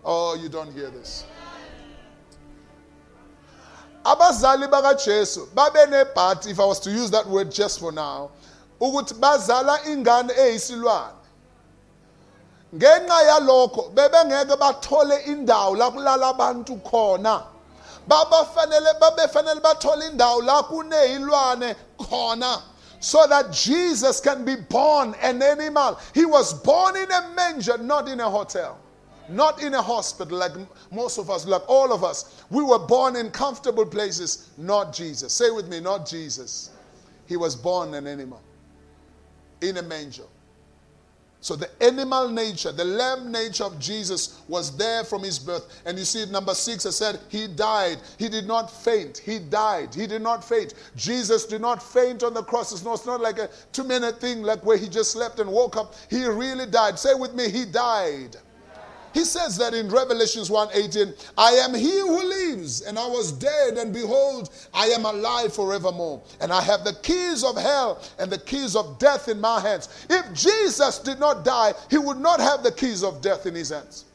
[0.05, 1.25] Oh, you don't hear this.
[4.05, 8.31] abazali bakajesu babe nebhati if i was to use that word just for now
[8.81, 11.23] ukuthi bazala ingane eyisilwane
[12.75, 17.43] ngenxa yalokho bebengeke bathole indawo la kulala abantu khona
[18.07, 22.61] babafanele babefanele bathole indawo la kuneyilwane khona
[23.03, 25.99] so that Jesus can be born an animal.
[26.13, 28.79] He was born in a manger, not in a hotel,
[29.27, 30.53] not in a hospital like
[30.89, 32.43] most of us, like all of us.
[32.49, 35.33] We were born in comfortable places, not Jesus.
[35.33, 36.71] Say with me, not Jesus.
[37.25, 38.41] He was born an animal
[39.59, 40.23] in a manger.
[41.43, 45.81] So the animal nature, the lamb nature of Jesus was there from his birth.
[45.85, 47.97] And you see, number six, I said, he died.
[48.17, 49.17] He did not faint.
[49.17, 49.93] He died.
[49.93, 50.73] He did not faint.
[50.95, 52.71] Jesus did not faint on the cross.
[52.71, 55.51] It's not, it's not like a two minute thing, like where he just slept and
[55.51, 55.95] woke up.
[56.09, 56.97] He really died.
[56.97, 58.37] Say with me, he died.
[59.13, 63.77] He says that in Revelations 1:18, I am he who lives, and I was dead,
[63.77, 66.21] and behold, I am alive forevermore.
[66.41, 69.89] And I have the keys of hell and the keys of death in my hands.
[70.09, 73.69] If Jesus did not die, he would not have the keys of death in his
[73.69, 74.05] hands.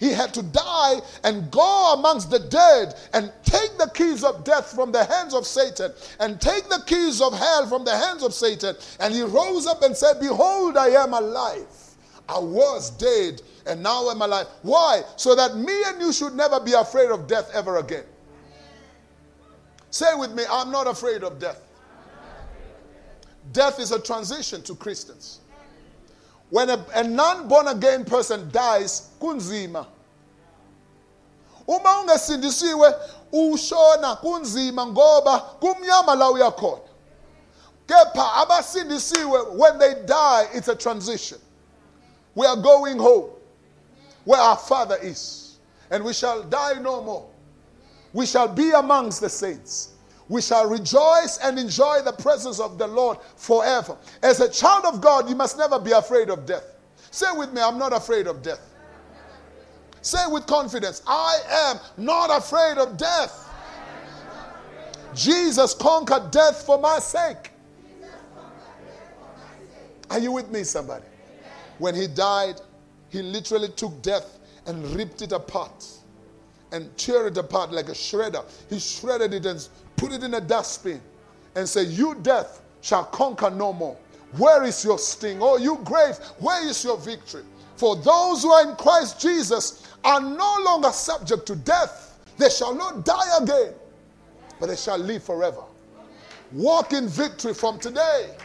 [0.00, 4.72] He had to die and go amongst the dead and take the keys of death
[4.72, 8.32] from the hands of Satan and take the keys of hell from the hands of
[8.32, 8.76] Satan.
[9.00, 11.87] And he rose up and said, Behold, I am alive.
[12.28, 14.46] I was dead and now I'm alive.
[14.62, 15.02] Why?
[15.16, 18.04] So that me and you should never be afraid of death ever again.
[19.90, 21.62] Say with me, I'm not afraid of death.
[23.52, 25.40] Death is a transition to Christians.
[26.50, 29.86] When a, a non born again person dies, kunzima.
[31.66, 32.94] Uma ungesindisiwe
[33.32, 36.80] ushona kunzima ngoba kumnyama la uyakhona.
[37.86, 41.38] Kepha abasindisiwe when they die it's a transition.
[42.38, 43.30] We are going home
[44.24, 45.58] where our Father is,
[45.90, 47.28] and we shall die no more.
[48.12, 49.94] We shall be amongst the saints.
[50.28, 53.96] We shall rejoice and enjoy the presence of the Lord forever.
[54.22, 56.62] As a child of God, you must never be afraid of death.
[57.10, 58.60] Say with me, I'm not afraid of death.
[60.00, 63.52] Say with confidence, I am not afraid of death.
[65.12, 67.50] Jesus conquered death for my sake.
[70.08, 71.07] Are you with me, somebody?
[71.78, 72.60] When he died,
[73.08, 75.86] he literally took death and ripped it apart
[76.72, 78.44] and tear it apart like a shredder.
[78.68, 81.00] He shredded it and put it in a dustbin
[81.54, 83.96] and said, You death shall conquer no more.
[84.36, 85.38] Where is your sting?
[85.40, 87.44] Oh, you grave, where is your victory?
[87.76, 92.18] For those who are in Christ Jesus are no longer subject to death.
[92.36, 93.72] They shall not die again,
[94.60, 95.62] but they shall live forever.
[96.52, 98.36] Walk in victory from today.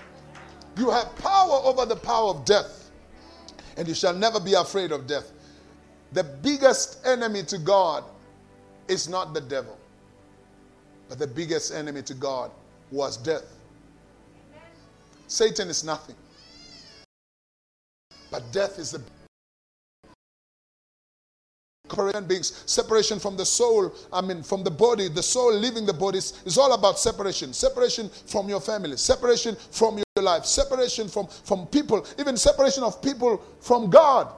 [0.78, 2.83] You have power over the power of death,
[3.77, 5.31] and you shall never be afraid of death.
[6.12, 8.03] The biggest enemy to God
[8.88, 9.77] is not the devil,
[11.09, 12.51] but the biggest enemy to God
[12.91, 13.45] was death.
[15.27, 16.15] Satan is nothing,
[18.29, 19.01] but death is the
[21.93, 25.93] separation beings separation from the soul i mean from the body the soul leaving the
[25.93, 31.08] body is, is all about separation separation from your family separation from your life separation
[31.08, 34.34] from from people even separation of people from god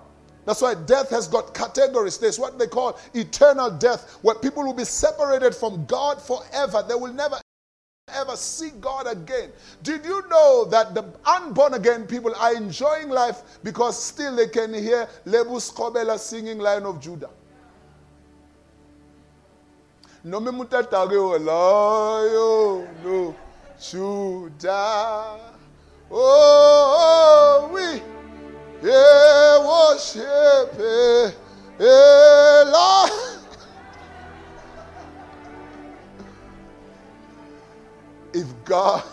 [0.46, 4.74] that's why death has got categories there's what they call eternal death where people will
[4.74, 7.40] be separated from god forever they will never
[8.14, 9.52] ever see God again.
[9.84, 14.74] Did you know that the unborn again people are enjoying life because still they can
[14.74, 17.30] hear Lebo Sekgobela singing Lion of Judah?
[20.26, 23.36] Noma emutata-ke walayo no
[23.80, 25.38] juda.
[26.10, 28.02] Oh we
[28.82, 31.32] yeah worship eh,
[31.80, 32.66] eh,
[38.34, 39.04] if god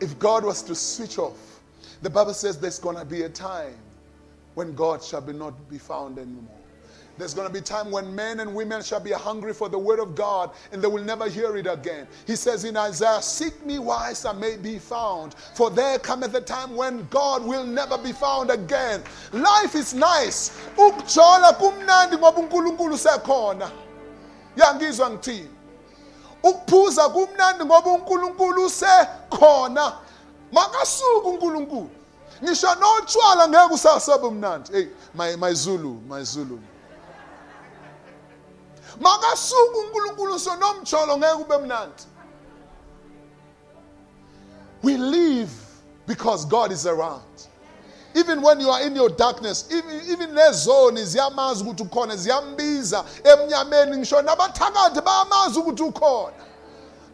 [0.00, 1.60] if god was to switch off
[2.02, 3.76] the bible says there's going to be a time
[4.54, 6.49] when god shall be not be found anymore
[7.20, 10.00] there's going to be time when men and women shall be hungry for the word
[10.00, 12.06] of God and they will never hear it again.
[12.26, 16.40] He says in Isaiah, Seek me whilst I may be found, for there cometh a
[16.40, 19.02] time when God will never be found again.
[19.32, 20.58] Life is nice.
[20.76, 23.70] Ukujola kumnandi ngoba uNkulunkulu sekhona.
[24.56, 25.48] Yangizwa ngithini?
[26.42, 29.92] Ukuphuza kumnandi ngoba uNkulunkulu usekhona.
[30.52, 31.90] Makasuku uNkulunkulu.
[32.44, 34.72] Ngisho notshwala ngeke usasebe mnandi.
[34.72, 36.58] Hey, my my Zulu, my Zulu.
[39.78, 40.40] Unkulunkulu
[41.16, 42.02] ngeke ube mnandi
[44.82, 45.50] we live
[46.06, 47.22] because god is around
[48.14, 54.22] even when you are in your darkness even, nezoni ziyamazi ukuthi ukhona ziyambiza emnyameni ngisho
[54.22, 56.50] nabathakathi bayamazi ukuthi ukhona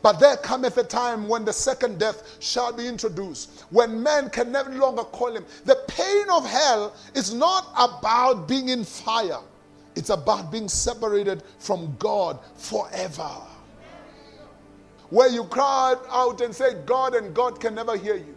[0.07, 4.53] But there cometh a time when the second death shall be introduced, when men can
[4.53, 5.45] no longer call him.
[5.64, 9.41] The pain of hell is not about being in fire.
[9.97, 13.30] It's about being separated from God forever.
[15.09, 18.34] Where you cry out and say, God, and God can never hear you.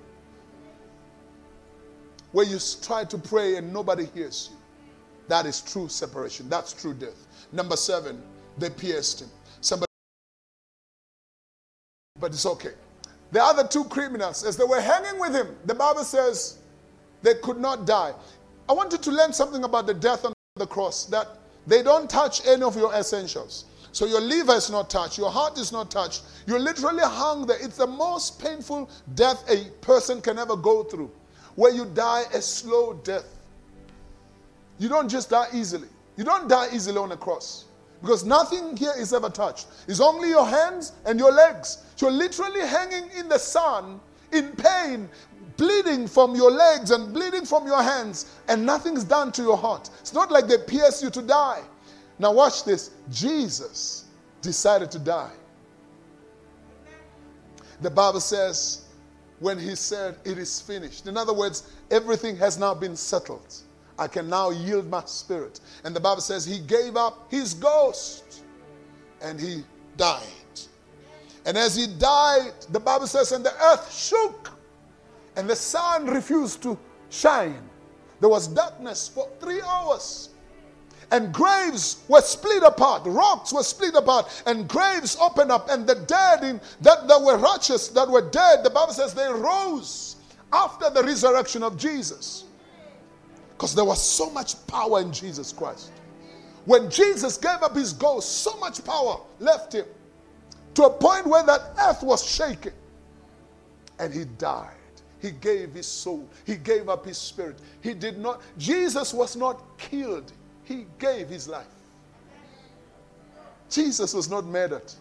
[2.32, 4.58] Where you try to pray and nobody hears you.
[5.28, 6.48] That is true separation.
[6.48, 7.28] That's true death.
[7.52, 8.22] Number seven,
[8.58, 9.30] they pierced him.
[9.62, 9.90] Somebody,
[12.20, 12.74] but it's okay.
[13.32, 16.60] The other two criminals, as they were hanging with him, the Bible says
[17.22, 18.14] they could not die.
[18.68, 22.10] I want you to learn something about the death on the cross that they don't
[22.10, 23.66] touch any of your essentials.
[23.92, 26.24] So your liver is not touched, your heart is not touched.
[26.46, 27.58] You're literally hung there.
[27.60, 31.12] It's the most painful death a person can ever go through,
[31.56, 33.26] where you die a slow death.
[34.78, 35.88] You don't just die easily.
[36.18, 37.66] You don't die easily on a cross
[38.02, 39.68] because nothing here is ever touched.
[39.88, 41.80] It's only your hands and your legs.
[41.98, 44.00] You're literally hanging in the sun
[44.32, 45.10] in pain,
[45.60, 49.90] bleeding from your legs and bleeding from your hands, and nothing's done to your heart.
[50.00, 51.62] It's not like they pierce you to die.
[52.18, 54.06] Now, watch this Jesus
[54.42, 55.34] decided to die.
[57.82, 58.86] The Bible says,
[59.40, 61.08] when he said, It is finished.
[61.08, 63.54] In other words, everything has now been settled.
[63.98, 65.60] I can now yield my spirit.
[65.84, 68.44] And the Bible says, He gave up his ghost
[69.22, 69.64] and he
[69.98, 70.24] died.
[71.46, 74.59] And as he died, the Bible says, and the earth shook
[75.40, 76.78] and the sun refused to
[77.10, 77.64] shine.
[78.20, 80.30] There was darkness for three hours.
[81.12, 85.96] And graves were split apart, rocks were split apart, and graves opened up, and the
[85.96, 90.18] dead in, that, that were righteous, that were dead, the Bible says they rose
[90.52, 92.44] after the resurrection of Jesus.
[93.52, 95.94] Because there was so much power in Jesus Christ.
[96.66, 99.86] When Jesus gave up his ghost, so much power left him
[100.76, 102.74] to a point where that earth was shaking.
[104.00, 104.79] And he died.
[105.22, 106.28] He gave his soul.
[106.46, 107.60] He gave up his spirit.
[107.82, 110.32] He did not, Jesus was not killed.
[110.64, 111.68] He gave his life.
[113.70, 114.92] Jesus was not murdered.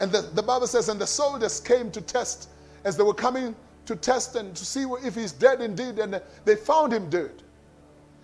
[0.00, 2.48] And the, the Bible says, and the soldiers came to test
[2.84, 3.54] as they were coming
[3.86, 5.98] to test and to see if he's dead indeed.
[5.98, 7.42] And they found him dead.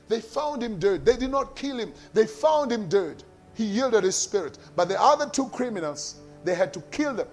[0.08, 1.04] They found him dead.
[1.04, 3.22] They did not kill him, they found him dead.
[3.54, 4.58] He yielded his spirit.
[4.76, 7.28] But the other two criminals, they had to kill them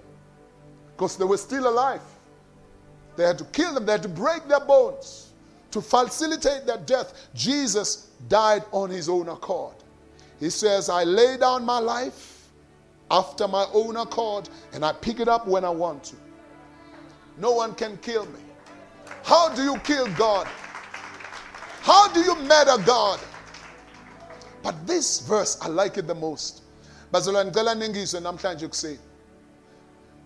[0.96, 2.02] because they were still alive.
[3.16, 5.30] They had to kill them, they had to break their bones
[5.70, 7.28] to facilitate their death.
[7.34, 9.74] Jesus died on his own accord.
[10.38, 12.48] He says, I lay down my life
[13.10, 16.16] after my own accord and I pick it up when I want to.
[17.38, 18.40] No one can kill me.
[19.22, 20.46] How do you kill God?
[21.82, 23.20] How do you murder God?
[24.62, 26.62] But this verse, I like it the most.
[27.12, 28.68] Bazalwane ngicela ningizwe namhlanje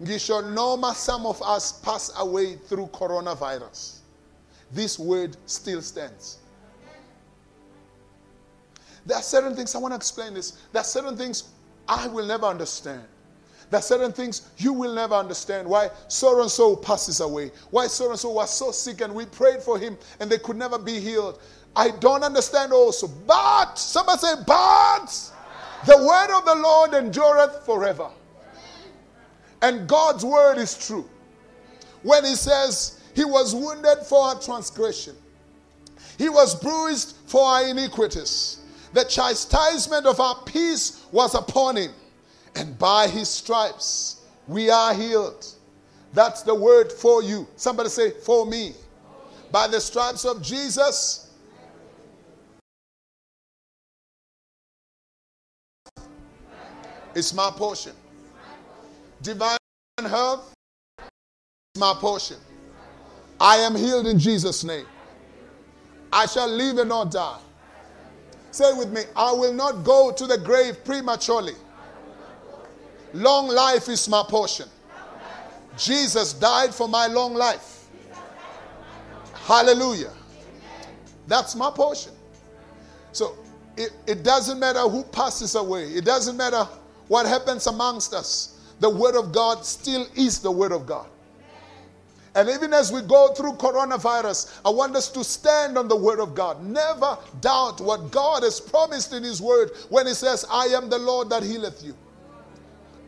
[0.03, 3.99] Ngisho noma some of us pass away through coronavirus.
[4.73, 6.39] This word still stands.
[9.07, 10.53] There are certain things I want to explain this.
[10.73, 11.45] There are certain things
[11.89, 13.05] I will never understand.
[13.71, 15.69] There are certain things you will never understand.
[15.69, 17.51] Why so and so passes away.
[17.71, 20.57] Why so and so was so sick and we prayed for him and they could
[20.57, 21.41] never be healed.
[21.77, 23.09] I don't understand also.
[23.09, 25.33] But, somebody say, but
[25.87, 28.11] the word of the Lord endureth forever.
[29.65, 31.09] And God's word is true.
[32.03, 35.17] When he says, He was wounded for our transgression,
[36.19, 38.61] He was bruised for our iniquities.
[38.93, 41.93] The chastisement of our peace was upon him,
[42.55, 45.47] and by his stripes we are healed.
[46.13, 47.49] That's the word for you.
[47.57, 48.75] Somebody say, for me.
[49.51, 51.33] By the stripes of Jesus,
[57.17, 57.95] it's my portion.
[59.25, 59.57] Divine
[59.97, 60.53] health,
[60.99, 62.37] is my portion.
[63.41, 64.85] I am healed in Jesus' name.
[66.13, 67.41] I shall live and not die.
[68.51, 71.55] Say with me, I will not go to the grave prematurely.
[73.15, 74.69] Long life is my portion.
[75.79, 77.87] Jesus died for my long life.
[79.47, 80.13] Hallelujah.
[81.27, 82.13] That's my portion.
[83.13, 83.39] So
[83.79, 86.69] it, it doesn't matter who passes away, it doesn't matter
[87.09, 88.54] what happens amongst us.
[88.81, 91.07] The Word of God still is the Word of God.
[92.37, 96.19] And even as we go through coronavirus, I want us to stand on the word
[96.19, 96.65] of God.
[96.65, 100.99] Never doubt what God has promised in his word when he says, I am the
[100.99, 101.95] Lord that healeth you.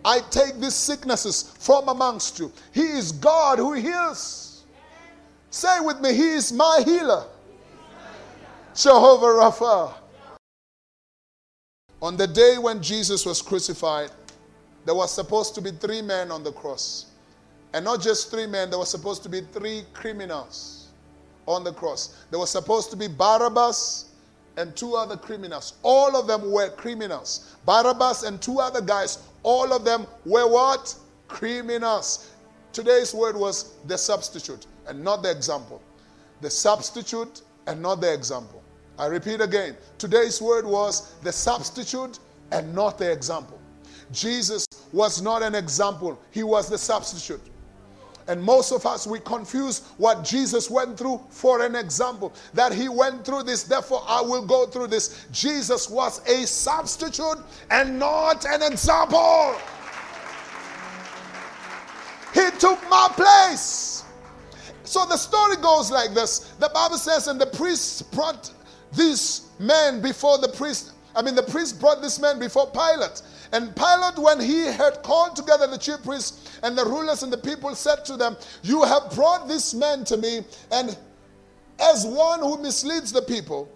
[0.05, 2.53] I take these sicknesses from amongst you.
[2.73, 4.65] He is God who heals.
[5.51, 7.25] Say with me, He is my healer.
[8.77, 9.95] Jehovah Rapha.
[12.01, 14.11] On the day when Jesus was crucified,
[14.87, 17.07] there was supposed to be three men on the cross.
[17.75, 20.89] And not just three men, there were supposed to be three criminals
[21.47, 22.25] on the cross.
[22.31, 24.07] There was supposed to be Barabbas
[24.57, 25.75] and two other criminals.
[25.83, 27.57] All of them were criminals.
[27.67, 30.95] Barabbas and two other guys, all of them were what?
[31.29, 32.31] Criminals.
[32.73, 35.83] Today's word was the substitute and not the example.
[36.41, 38.63] The substitute and not the example.
[38.99, 39.77] I repeat again.
[39.99, 42.21] Today's word was the substitute
[42.53, 43.56] and not the example.
[44.13, 47.41] Jesus was not an example, he was the substitute.
[48.29, 52.35] And most of us, we confuse what Jesus went through for an example.
[52.55, 55.27] That he went through this, therefore I will go through this.
[55.31, 57.39] Jesus was a substitute
[57.71, 59.57] and not an example.
[62.35, 64.03] He took my place.
[64.83, 68.53] So the story goes like this the Bible says, and the priest brought
[68.93, 70.93] this man before the priest.
[71.15, 73.23] I mean, the priest brought this man before Pilate.
[73.53, 77.39] And Pilate, when he had called together the chief priests and the rulers and the
[77.39, 80.41] people, said to them, You have brought this man to me,
[80.73, 80.97] and
[81.79, 83.69] as one who misleads the people,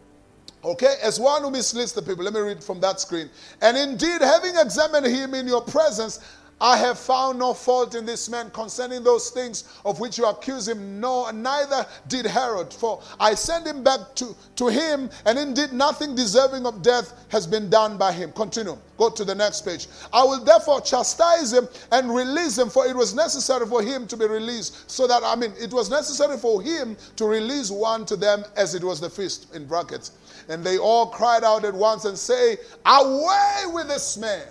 [0.63, 2.23] Okay, as one who misleads the people.
[2.23, 3.31] Let me read from that screen.
[3.63, 6.21] And indeed, having examined him in your presence,
[6.61, 10.69] I have found no fault in this man concerning those things of which you accuse
[10.69, 11.01] him.
[11.01, 12.73] No, neither did Herod.
[12.73, 17.47] For I sent him back to, to him, and indeed nothing deserving of death has
[17.47, 18.33] been done by him.
[18.33, 18.77] Continue.
[18.99, 19.87] Go to the next page.
[20.13, 24.17] I will therefore chastise him and release him, for it was necessary for him to
[24.17, 24.91] be released.
[24.91, 28.75] So that, I mean, it was necessary for him to release one to them as
[28.75, 30.13] it was the feast, in brackets.
[30.51, 34.47] And they all cried out at once and say, Away with this man!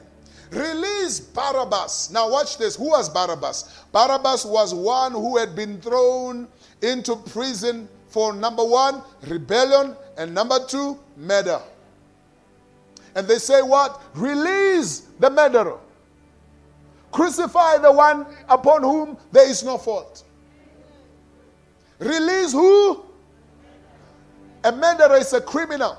[0.51, 2.09] Release Barabbas.
[2.11, 2.75] Now, watch this.
[2.75, 3.83] Who was Barabbas?
[3.91, 6.47] Barabbas was one who had been thrown
[6.81, 11.61] into prison for number one, rebellion, and number two, murder.
[13.15, 14.01] And they say, What?
[14.15, 15.77] Release the murderer.
[17.11, 20.23] Crucify the one upon whom there is no fault.
[21.99, 23.03] Release who?
[24.63, 25.97] A murderer is a criminal.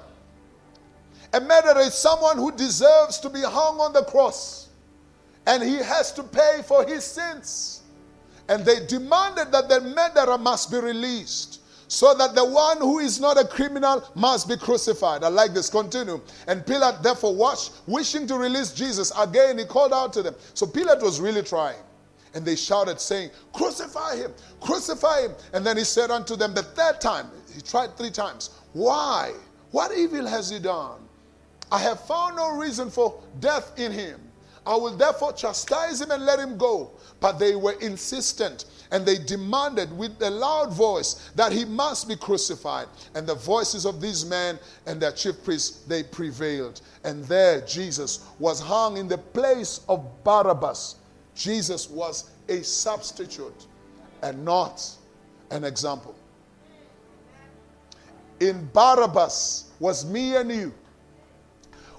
[1.32, 4.68] A murderer is someone who deserves to be hung on the cross.
[5.46, 7.82] And he has to pay for his sins.
[8.48, 11.60] And they demanded that the murderer must be released
[11.90, 15.24] so that the one who is not a criminal must be crucified.
[15.24, 15.68] I like this.
[15.68, 16.20] Continue.
[16.46, 19.12] And Pilate therefore watched, wishing to release Jesus.
[19.18, 20.36] Again, he called out to them.
[20.54, 21.80] So Pilate was really trying.
[22.32, 25.32] And they shouted, saying, Crucify him, crucify him.
[25.52, 29.32] And then he said unto them the third time, he tried three times, Why?
[29.72, 31.00] What evil has he done?
[31.72, 34.20] I have found no reason for death in him.
[34.66, 36.90] I will therefore chastise him and let him go.
[37.20, 42.16] But they were insistent and they demanded with a loud voice that he must be
[42.16, 42.88] crucified.
[43.14, 46.80] And the voices of these men and their chief priests, they prevailed.
[47.04, 50.96] And there Jesus was hung in the place of Barabbas.
[51.34, 53.66] Jesus was a substitute
[54.22, 54.84] and not
[55.50, 56.14] an example.
[58.40, 60.74] In Barabbas was me and you.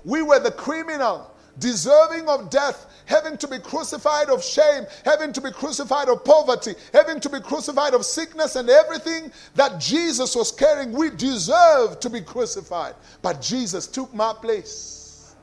[0.04, 5.42] We were the criminal, deserving of death, having to be crucified of shame, having to
[5.42, 10.52] be crucified of poverty, having to be crucified of sickness and everything that Jesus was
[10.52, 10.92] carrying.
[10.92, 12.96] We deserve to be crucified.
[13.22, 15.36] But Jesus took my place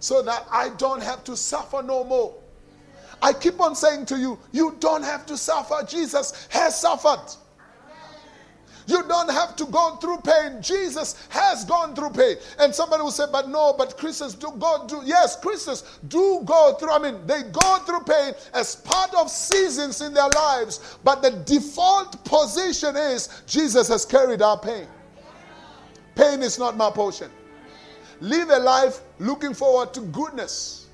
[0.00, 2.34] so that I don't have to suffer no more.
[3.20, 5.84] I keep on saying to you, you don't have to suffer.
[5.86, 7.34] Jesus has suffered.
[8.88, 10.62] You don't have to go through pain.
[10.62, 12.36] Jesus has gone through pain.
[12.58, 15.02] And somebody will say, but no, but Christians do go through.
[15.04, 16.92] Yes, Christians do go through.
[16.92, 20.96] I mean, they go through pain as part of seasons in their lives.
[21.04, 24.86] But the default position is Jesus has carried our pain.
[26.14, 27.30] Pain is not my portion.
[28.20, 30.86] Live a life looking forward to goodness.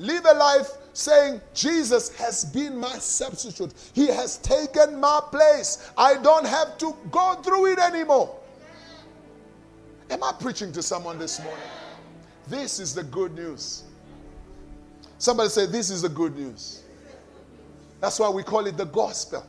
[0.00, 0.68] Live a life
[1.00, 3.72] saying, Jesus has been my substitute.
[3.94, 5.90] He has taken my place.
[5.96, 8.36] I don't have to go through it anymore.
[10.10, 11.62] Am I preaching to someone this morning?
[12.48, 13.84] This is the good news.
[15.18, 16.82] Somebody say, This is the good news.
[18.00, 19.46] That's why we call it the gospel.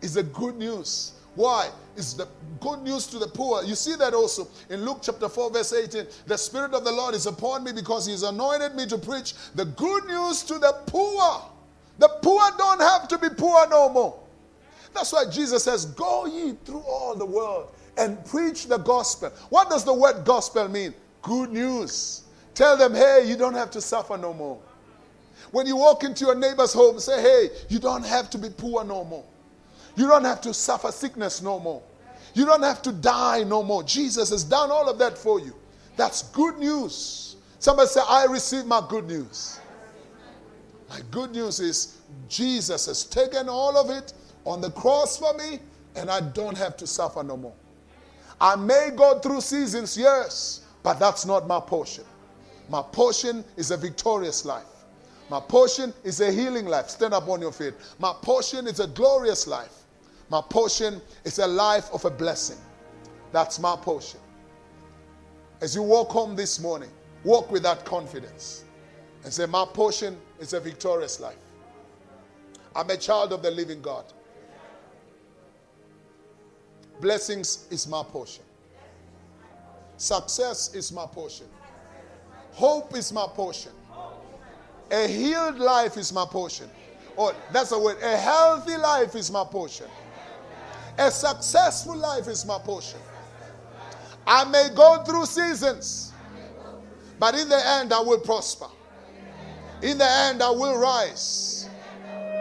[0.00, 1.12] It's the good news.
[1.34, 1.70] Why?
[1.96, 2.28] It's the
[2.60, 3.62] good news to the poor.
[3.62, 6.06] You see that also in Luke chapter 4, verse 18.
[6.26, 9.64] The Spirit of the Lord is upon me because He's anointed me to preach the
[9.64, 11.42] good news to the poor.
[11.98, 14.18] The poor don't have to be poor no more.
[14.94, 19.30] That's why Jesus says, Go ye through all the world and preach the gospel.
[19.50, 20.94] What does the word gospel mean?
[21.22, 22.22] Good news.
[22.54, 24.58] Tell them, hey, you don't have to suffer no more.
[25.50, 28.84] When you walk into your neighbor's home, say, hey, you don't have to be poor
[28.84, 29.24] no more.
[29.96, 31.82] You don't have to suffer sickness no more.
[32.34, 33.82] You don't have to die no more.
[33.82, 35.54] Jesus has done all of that for you.
[35.96, 37.36] That's good news.
[37.58, 39.60] Somebody say, I receive my good news.
[40.88, 44.12] My good news is Jesus has taken all of it
[44.44, 45.58] on the cross for me,
[45.94, 47.52] and I don't have to suffer no more.
[48.40, 52.04] I may go through seasons, yes, but that's not my portion.
[52.68, 54.64] My portion is a victorious life.
[55.28, 56.88] My portion is a healing life.
[56.88, 57.74] Stand up on your feet.
[57.98, 59.79] My portion is a glorious life.
[60.30, 62.58] My portion is a life of a blessing.
[63.32, 64.20] That's my portion.
[65.60, 66.90] As you walk home this morning,
[67.24, 68.64] walk with that confidence
[69.24, 71.36] and say, My portion is a victorious life.
[72.74, 74.04] I'm a child of the living God.
[77.00, 78.44] Blessings is my portion.
[79.96, 81.46] Success is my portion.
[82.52, 83.72] Hope is my portion.
[84.92, 86.70] A healed life is my portion.
[87.16, 87.98] Or oh, that's a word.
[88.02, 89.86] A healthy life is my portion.
[91.00, 93.00] A successful life is my portion.
[94.26, 96.12] I may go through seasons,
[97.18, 98.66] but in the end, I will prosper.
[99.82, 101.70] In the end, I will rise.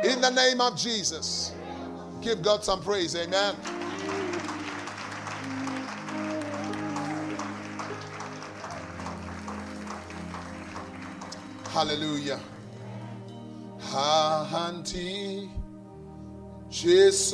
[0.04, 1.54] In the name of Jesus.
[2.22, 3.16] Give God some praise.
[3.16, 3.56] Amen.
[11.70, 12.42] Hallelujah.
[13.80, 15.50] Ha hanti
[16.70, 17.34] Jesus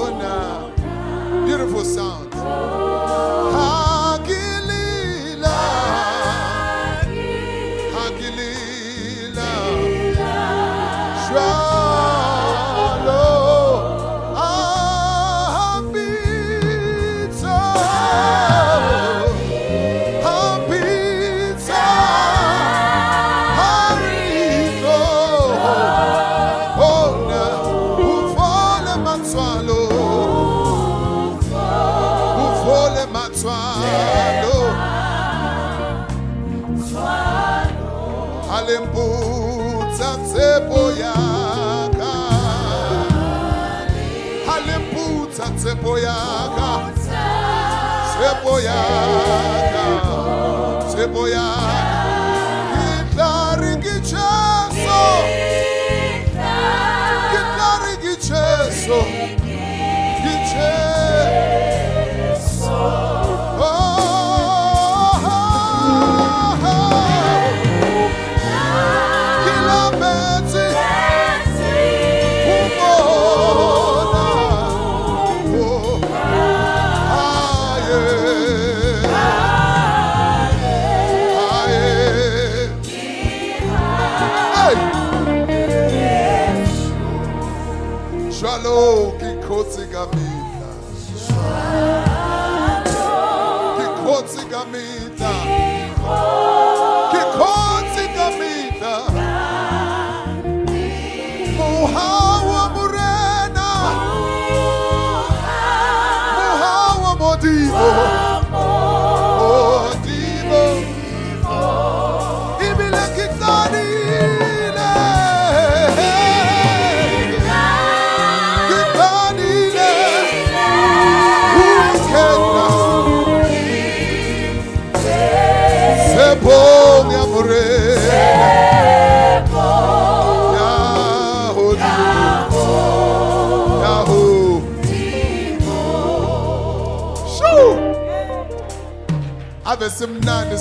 [94.61, 95.10] Kikotsi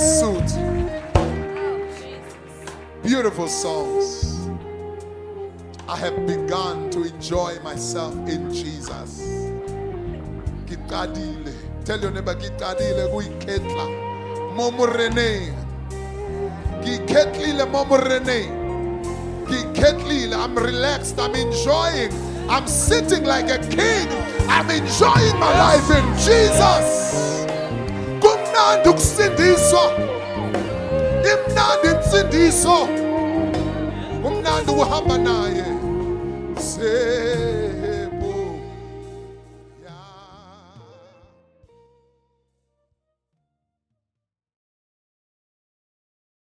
[0.01, 0.51] suit.
[1.15, 1.79] Oh,
[3.03, 4.49] Beautiful songs.
[5.89, 9.21] I have begun to enjoy myself in Jesus.
[11.85, 13.85] Tell your neighbor kitadile kuyikhetla.
[14.57, 15.53] Momorene.
[16.81, 18.47] Ngikhetlile momorene.
[19.49, 20.35] Ngikhetlile.
[20.37, 21.19] I'm relaxed.
[21.19, 22.13] I'm enjoying.
[22.49, 24.09] I'm sitting like a king.
[24.49, 27.47] I'm enjoying my life in Jesus.
[28.21, 29.90] Kumnandi ukusindiswa.
[32.11, 32.89] Imnandi insindiso.
[34.23, 35.50] Kumnandi uhamba naye.